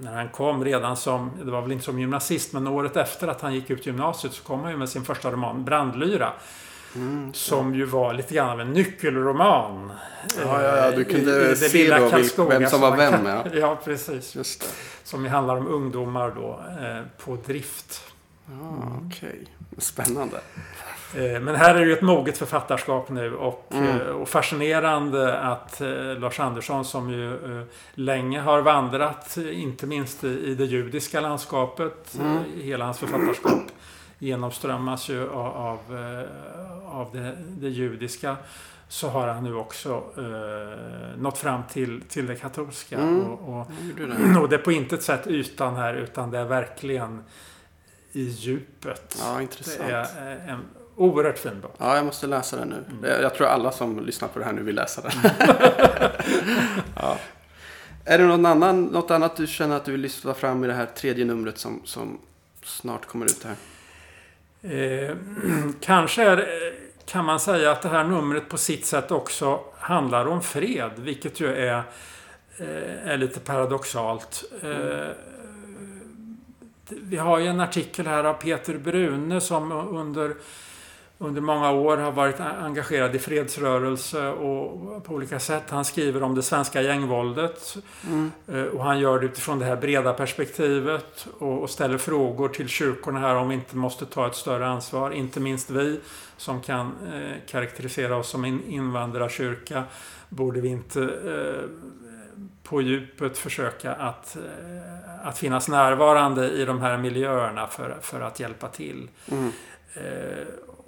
när 0.00 0.14
han 0.14 0.28
kom 0.28 0.64
redan 0.64 0.96
som, 0.96 1.30
det 1.44 1.50
var 1.50 1.62
väl 1.62 1.72
inte 1.72 1.84
som 1.84 2.00
gymnasist, 2.00 2.52
men 2.52 2.66
året 2.66 2.96
efter 2.96 3.28
att 3.28 3.40
han 3.40 3.54
gick 3.54 3.70
ut 3.70 3.86
gymnasiet 3.86 4.32
så 4.32 4.42
kom 4.42 4.60
han 4.60 4.70
ju 4.70 4.76
med 4.76 4.88
sin 4.88 5.04
första 5.04 5.30
roman, 5.30 5.64
Brandlyra. 5.64 6.32
Mm. 6.94 7.34
Som 7.34 7.74
ju 7.74 7.84
var 7.84 8.14
lite 8.14 8.34
grann 8.34 8.48
av 8.50 8.60
en 8.60 8.72
nyckelroman. 8.72 9.92
Ja, 10.44 10.62
ja, 10.62 10.76
ja, 10.76 10.90
du 10.90 11.02
eh, 11.02 11.08
kunde 11.08 11.56
se 11.56 11.98
då 11.98 12.10
Karlskoga 12.10 12.58
vem 12.58 12.70
som 12.70 12.80
var 12.80 12.96
vem, 12.96 13.26
ja. 13.26 13.44
Ja, 13.54 13.78
precis. 13.84 14.36
Just 14.36 14.60
det. 14.60 14.66
Som 15.04 15.24
ju 15.24 15.30
handlar 15.30 15.56
om 15.56 15.66
ungdomar 15.66 16.32
då 16.36 16.60
eh, 16.80 17.24
på 17.24 17.36
drift. 17.36 18.02
Ja, 18.46 19.00
okej. 19.06 19.46
Spännande. 19.78 20.40
Eh, 21.14 21.40
men 21.40 21.54
här 21.54 21.74
är 21.74 21.78
det 21.80 21.86
ju 21.86 21.92
ett 21.92 22.02
moget 22.02 22.38
författarskap 22.38 23.08
nu 23.08 23.34
och, 23.36 23.64
Mm. 23.74 24.00
eh, 24.00 24.06
och 24.06 24.28
fascinerande 24.28 25.38
att 25.38 25.80
eh, 25.80 25.88
Lars 26.18 26.40
Andersson 26.40 26.84
som 26.84 27.10
ju 27.10 27.38
länge 27.94 28.40
har 28.40 28.60
vandrat, 28.62 29.36
inte 29.36 29.86
minst 29.86 30.24
i, 30.24 30.54
det 30.54 30.64
judiska 30.64 31.20
landskapet, 31.20 32.14
Mm. 32.20 32.38
hela 32.62 32.84
hans 32.84 32.98
författarskap 32.98 33.60
genomströmmas 34.18 35.08
ju 35.08 35.30
av, 35.30 35.46
av, 35.56 35.78
av 36.86 37.08
det, 37.12 37.36
det 37.48 37.68
judiska. 37.68 38.36
Så 38.88 39.08
har 39.08 39.28
han 39.28 39.44
nu 39.44 39.54
också 39.54 40.02
eh, 40.16 41.18
nått 41.20 41.38
fram 41.38 41.62
till, 41.72 42.00
till 42.08 42.26
det 42.26 42.34
katolska. 42.36 42.98
Mm. 42.98 43.20
Och, 43.20 43.60
och, 43.60 43.66
det. 43.96 44.38
och 44.40 44.48
det 44.48 44.56
är 44.56 44.60
på 44.60 44.72
intet 44.72 45.02
sätt 45.02 45.26
ytan 45.26 45.76
här 45.76 45.94
utan 45.94 46.30
det 46.30 46.38
är 46.38 46.44
verkligen 46.44 47.24
i 48.12 48.22
djupet. 48.22 49.16
Ja, 49.24 49.36
det 49.36 49.42
intressant. 49.42 49.88
är 49.90 50.00
eh, 50.02 50.48
en 50.52 50.60
oerhört 50.98 51.38
fin 51.38 51.60
bok. 51.60 51.74
Ja, 51.78 51.96
jag 51.96 52.04
måste 52.04 52.26
läsa 52.26 52.56
den 52.56 52.68
nu. 52.68 52.84
Mm. 52.90 53.22
Jag 53.22 53.34
tror 53.34 53.46
alla 53.46 53.72
som 53.72 54.06
lyssnar 54.06 54.28
på 54.28 54.38
det 54.38 54.44
här 54.44 54.52
nu 54.52 54.62
vill 54.62 54.74
läsa 54.74 55.00
den. 55.00 55.12
ja. 56.96 57.18
Är 58.04 58.18
det 58.18 58.24
någon 58.24 58.46
annan, 58.46 58.84
något 58.84 59.10
annat 59.10 59.36
du 59.36 59.46
känner 59.46 59.76
att 59.76 59.84
du 59.84 59.92
vill 59.92 60.00
lyfta 60.00 60.34
fram 60.34 60.64
i 60.64 60.66
det 60.66 60.72
här 60.72 60.86
tredje 60.86 61.24
numret 61.24 61.58
som, 61.58 61.80
som 61.84 62.18
snart 62.62 63.06
kommer 63.06 63.26
ut 63.26 63.44
här? 63.44 63.56
Eh, 64.62 65.16
kanske 65.80 66.22
är, 66.22 66.48
kan 67.06 67.24
man 67.24 67.40
säga 67.40 67.70
att 67.70 67.82
det 67.82 67.88
här 67.88 68.04
numret 68.04 68.48
på 68.48 68.56
sitt 68.58 68.86
sätt 68.86 69.10
också 69.10 69.60
handlar 69.78 70.26
om 70.26 70.42
fred, 70.42 70.90
vilket 70.96 71.40
ju 71.40 71.54
är, 71.54 71.82
eh, 72.58 73.08
är 73.08 73.16
lite 73.16 73.40
paradoxalt. 73.40 74.44
Eh, 74.62 75.08
vi 76.88 77.16
har 77.16 77.38
ju 77.38 77.46
en 77.46 77.60
artikel 77.60 78.06
här 78.06 78.24
av 78.24 78.34
Peter 78.34 78.78
Brune 78.78 79.40
som 79.40 79.72
under, 79.72 80.34
under 81.20 81.40
många 81.40 81.70
år 81.70 81.96
har 81.96 82.12
varit 82.12 82.40
engagerad 82.40 83.16
i 83.16 83.18
fredsrörelse 83.18 84.28
och 84.28 85.04
på 85.04 85.14
olika 85.14 85.40
sätt. 85.40 85.62
Han 85.70 85.84
skriver 85.84 86.22
om 86.22 86.34
det 86.34 86.42
svenska 86.42 86.82
gängvåldet 86.82 87.76
Mm. 88.06 88.32
Eh, 88.46 88.62
Och 88.62 88.84
han 88.84 88.98
gör 88.98 89.18
det 89.20 89.26
utifrån 89.26 89.58
det 89.58 89.64
här 89.64 89.76
breda 89.76 90.12
perspektivet 90.12 91.26
och, 91.38 91.70
ställer 91.70 91.98
frågor 91.98 92.48
till 92.48 92.68
kyrkorna 92.68 93.18
här 93.20 93.34
om 93.34 93.48
vi 93.48 93.54
inte 93.54 93.76
måste 93.76 94.06
ta 94.06 94.26
ett 94.26 94.34
större 94.34 94.66
ansvar. 94.66 95.10
Inte 95.10 95.40
minst 95.40 95.70
vi 95.70 96.00
som 96.36 96.60
kan 96.60 96.86
eh, 96.86 97.36
karaktärisera 97.48 98.16
oss 98.16 98.28
som 98.28 98.44
en 98.44 98.64
invandrarkyrka. 98.64 99.84
Borde 100.28 100.60
vi 100.60 100.68
inte 100.68 101.02
eh, 101.02 101.68
på 102.62 102.82
djupet 102.82 103.38
försöka 103.38 103.92
att, 103.92 104.36
att 105.22 105.38
finnas 105.38 105.68
närvarande 105.68 106.50
i 106.50 106.64
de 106.64 106.80
här 106.80 106.98
miljöerna 106.98 107.66
för, 107.66 107.96
för 108.00 108.20
att 108.20 108.40
hjälpa 108.40 108.68
till. 108.68 109.08
Mm. 109.30 109.52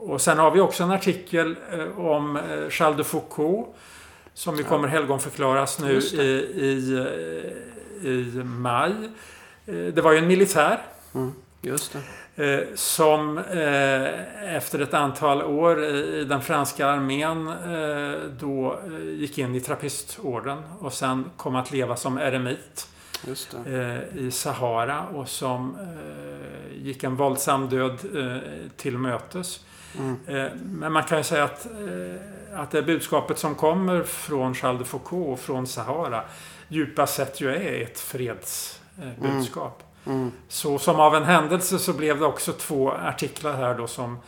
Och 0.03 0.21
sen 0.21 0.39
har 0.39 0.51
vi 0.51 0.61
också 0.61 0.83
en 0.83 0.91
artikel 0.91 1.57
eh, 1.73 1.99
om 1.99 2.37
eh, 2.37 2.69
Charles 2.71 2.97
de 2.97 3.05
Foucault 3.05 3.69
som 4.35 4.57
ju 4.57 4.65
kommer 4.65 4.89
helgonförklaras 4.89 5.81
nu 5.81 5.99
i, 5.99 6.21
i, 6.55 6.99
eh, 8.03 8.11
i 8.11 8.43
maj. 8.45 8.93
Det 9.65 10.01
var 10.01 10.13
ju 10.13 10.19
en 10.19 10.27
militär 10.27 10.81
Mm. 11.15 11.33
Just 11.63 11.97
det. 12.37 12.67
som 12.75 13.39
efter 14.47 14.79
ett 14.79 14.95
antal 14.95 15.43
år 15.43 15.85
i 15.85 16.25
den 16.25 16.43
franska 16.43 16.87
armén 16.87 17.53
då 18.41 18.81
gick 19.03 19.39
in 19.39 19.55
i 19.55 19.61
trappistorden 19.61 20.63
och 20.79 20.93
sen 20.93 21.31
kom 21.37 21.57
att 21.57 21.73
leva 21.73 21.97
som 21.97 22.19
eremit 22.19 22.89
i 24.15 24.31
Sahara 24.31 25.07
och 25.15 25.29
som 25.29 25.77
gick 26.75 27.05
en 27.05 27.17
våldsam 27.17 27.69
död 27.69 27.99
till 28.77 28.99
mötes. 28.99 29.61
Mm. 29.99 30.17
Eh, 30.27 30.53
men 30.63 30.93
man 30.93 31.03
kan 31.03 31.19
ju 31.19 31.25
säga 31.25 31.45
att, 31.45 31.67
eh, 31.67 32.61
att 32.61 32.71
det 32.71 32.83
budskapet 32.83 33.39
som 33.39 33.55
kommer 33.55 34.03
från 34.03 34.55
Charles 34.55 34.79
de 34.79 34.85
Foucault 34.85 35.29
och 35.29 35.41
från 35.41 35.67
Sahara 35.67 36.25
djupast 36.69 37.15
sett 37.15 37.41
ju 37.41 37.55
är 37.55 37.83
ett 37.83 38.01
fredsbudskap. 38.01 39.83
Mm. 40.07 40.33
Så 40.49 40.79
som 40.79 40.97
av 41.01 41.15
en 41.15 41.25
händelse 41.25 41.79
så 41.79 41.93
blev 41.93 42.19
det 42.19 42.27
också 42.27 42.53
två 42.53 42.93
artiklar 42.93 43.53
här 43.53 43.79
då 43.79 43.87
som, 43.87 44.19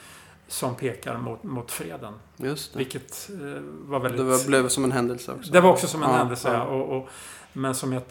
som 0.49 0.75
pekar 0.75 1.19
mot, 1.19 1.43
mot 1.43 1.71
freden. 1.71 2.15
Just 2.37 2.73
det. 2.73 2.79
Vilket 2.79 3.31
eh, 3.31 3.63
var 3.63 4.01
väldigt... 4.01 4.21
Det 4.21 4.25
var, 4.25 4.47
blev 4.47 4.69
som 4.69 4.85
en 4.85 4.93
händelse 4.93 5.33
också. 5.33 5.53
Det 5.53 5.61
var 5.61 5.71
också 5.71 5.87
som 5.87 6.03
en 6.03 6.11
Ja, 6.11 6.17
händelse, 6.17 6.53
ja. 6.53 6.63
Och, 6.63 6.97
och, 6.97 7.09
men 7.53 7.75
som 7.75 7.93
jag, 7.93 8.03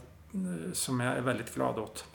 som 0.73 0.99
jag 0.99 1.17
är 1.17 1.21
väldigt 1.21 1.55
glad 1.55 1.79
åt. 1.79 2.05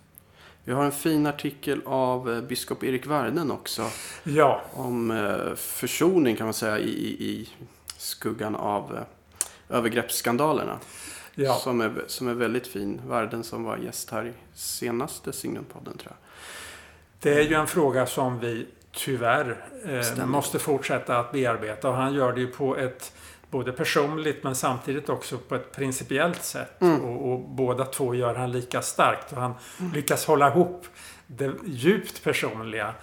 Vi 0.67 0.73
har 0.73 0.85
en 0.85 0.93
fin 0.93 1.27
artikel 1.27 1.81
av 1.85 2.33
eh, 2.33 2.41
biskop 2.41 2.85
Erik 2.85 3.07
Varden 3.07 3.51
också. 3.51 3.91
Ja, 4.23 4.63
Om 4.73 5.11
eh, 5.11 5.55
försoning 5.55 6.37
kan 6.37 6.47
man 6.47 6.55
säga 6.55 6.79
i, 6.79 6.91
i, 7.25 7.49
skuggan 7.97 8.55
av 8.57 8.97
eh, 8.97 9.77
övergreppsskandalerna. 9.77 10.79
ja. 11.35 11.55
Som, 11.55 11.81
är, 11.81 11.93
som 12.07 12.29
är 12.29 12.35
väldigt 12.35 12.67
fin. 12.67 13.01
Varden 13.07 13.45
som 13.45 13.65
var 13.65 13.77
gäst 13.77 14.11
här 14.11 14.25
i 14.27 14.33
senaste 14.55 15.33
Signumpodden 15.33 15.99
tror 15.99 16.13
jag. 16.13 16.19
det 17.21 17.41
är 17.41 17.49
ju 17.49 17.55
en 17.55 17.67
fråga 17.67 18.07
som 18.07 18.41
vi 18.41 18.67
tyvärr 18.93 19.65
eh, 19.85 20.27
måste 20.27 20.59
fortsätta 20.59 21.19
att 21.19 21.33
bearbeta. 21.33 21.89
Och 21.89 21.95
han 21.95 22.15
gör 22.15 22.33
det 22.33 22.41
ju 22.41 22.47
på 22.47 22.77
ett 22.77 23.13
både 23.51 23.73
personligt 23.73 24.45
men 24.45 24.55
samtidigt 24.55 25.09
också 25.09 25.39
på 25.39 25.55
ett 25.55 25.73
principiellt 25.73 26.43
sätt. 26.43 26.81
Mm. 26.83 27.01
Och, 27.01 27.33
och 27.33 27.41
båda 27.41 27.85
två 27.85 28.15
gör 28.15 28.35
han 28.35 28.53
lika 28.53 28.83
starkt. 28.83 29.33
Och 29.33 29.39
han 29.39 29.55
lyckas 29.95 30.27
hålla 30.27 30.51
ihop 30.51 30.87
det 31.27 31.53
djupt 31.65 32.25
personliga 32.25 32.95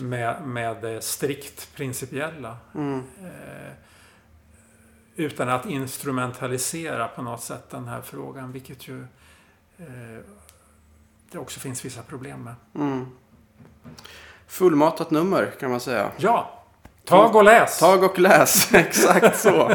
med, 0.00 0.42
med 0.42 0.76
det 0.82 1.04
strikt 1.04 1.74
principiella. 1.76 2.56
Mm. 2.74 3.02
Eh, 3.22 3.72
utan 5.16 5.48
att 5.48 5.66
instrumentalisera 5.66 7.08
på 7.08 7.22
något 7.22 7.42
sätt 7.42 7.70
den 7.70 7.88
här 7.88 8.02
frågan, 8.02 8.52
vilket 8.52 8.88
ju 8.88 9.00
eh, 9.78 10.20
det 11.30 11.38
också 11.38 11.60
finns 11.60 11.84
vissa 11.84 12.02
problem 12.02 12.42
med. 12.42 12.54
Mm. 12.74 13.06
Fullmatat 14.46 15.10
nummer 15.10 15.54
kan 15.60 15.70
man 15.70 15.80
säga. 15.80 16.10
Ja, 16.16 16.55
tag 17.06 17.36
och 17.36 17.44
läs! 17.44 17.78
Tag 17.78 18.04
och 18.04 18.18
läs, 18.18 18.68
exakt 18.74 19.40
så. 19.40 19.72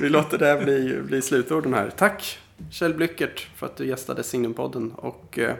Vi 0.00 0.08
låter 0.08 0.38
det 0.38 0.64
bli, 0.64 1.00
bli 1.02 1.22
slutorden 1.22 1.74
här. 1.74 1.90
Tack 1.96 2.38
Kjell 2.70 2.94
Blyckert 2.94 3.48
för 3.56 3.66
att 3.66 3.76
du 3.76 3.86
gästade 3.86 4.24
Signumpodden. 4.24 4.92
Och 4.92 5.38
eh, 5.38 5.54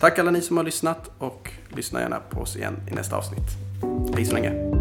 tack 0.00 0.18
alla 0.18 0.30
ni 0.30 0.40
som 0.40 0.56
har 0.56 0.64
lyssnat 0.64 1.10
och 1.18 1.50
lyssna 1.68 2.00
gärna 2.00 2.20
på 2.30 2.40
oss 2.40 2.56
igen 2.56 2.76
i 2.90 2.94
nästa 2.94 3.16
avsnitt. 3.16 3.48
Hej 4.14 4.24
så 4.24 4.34
länge. 4.34 4.75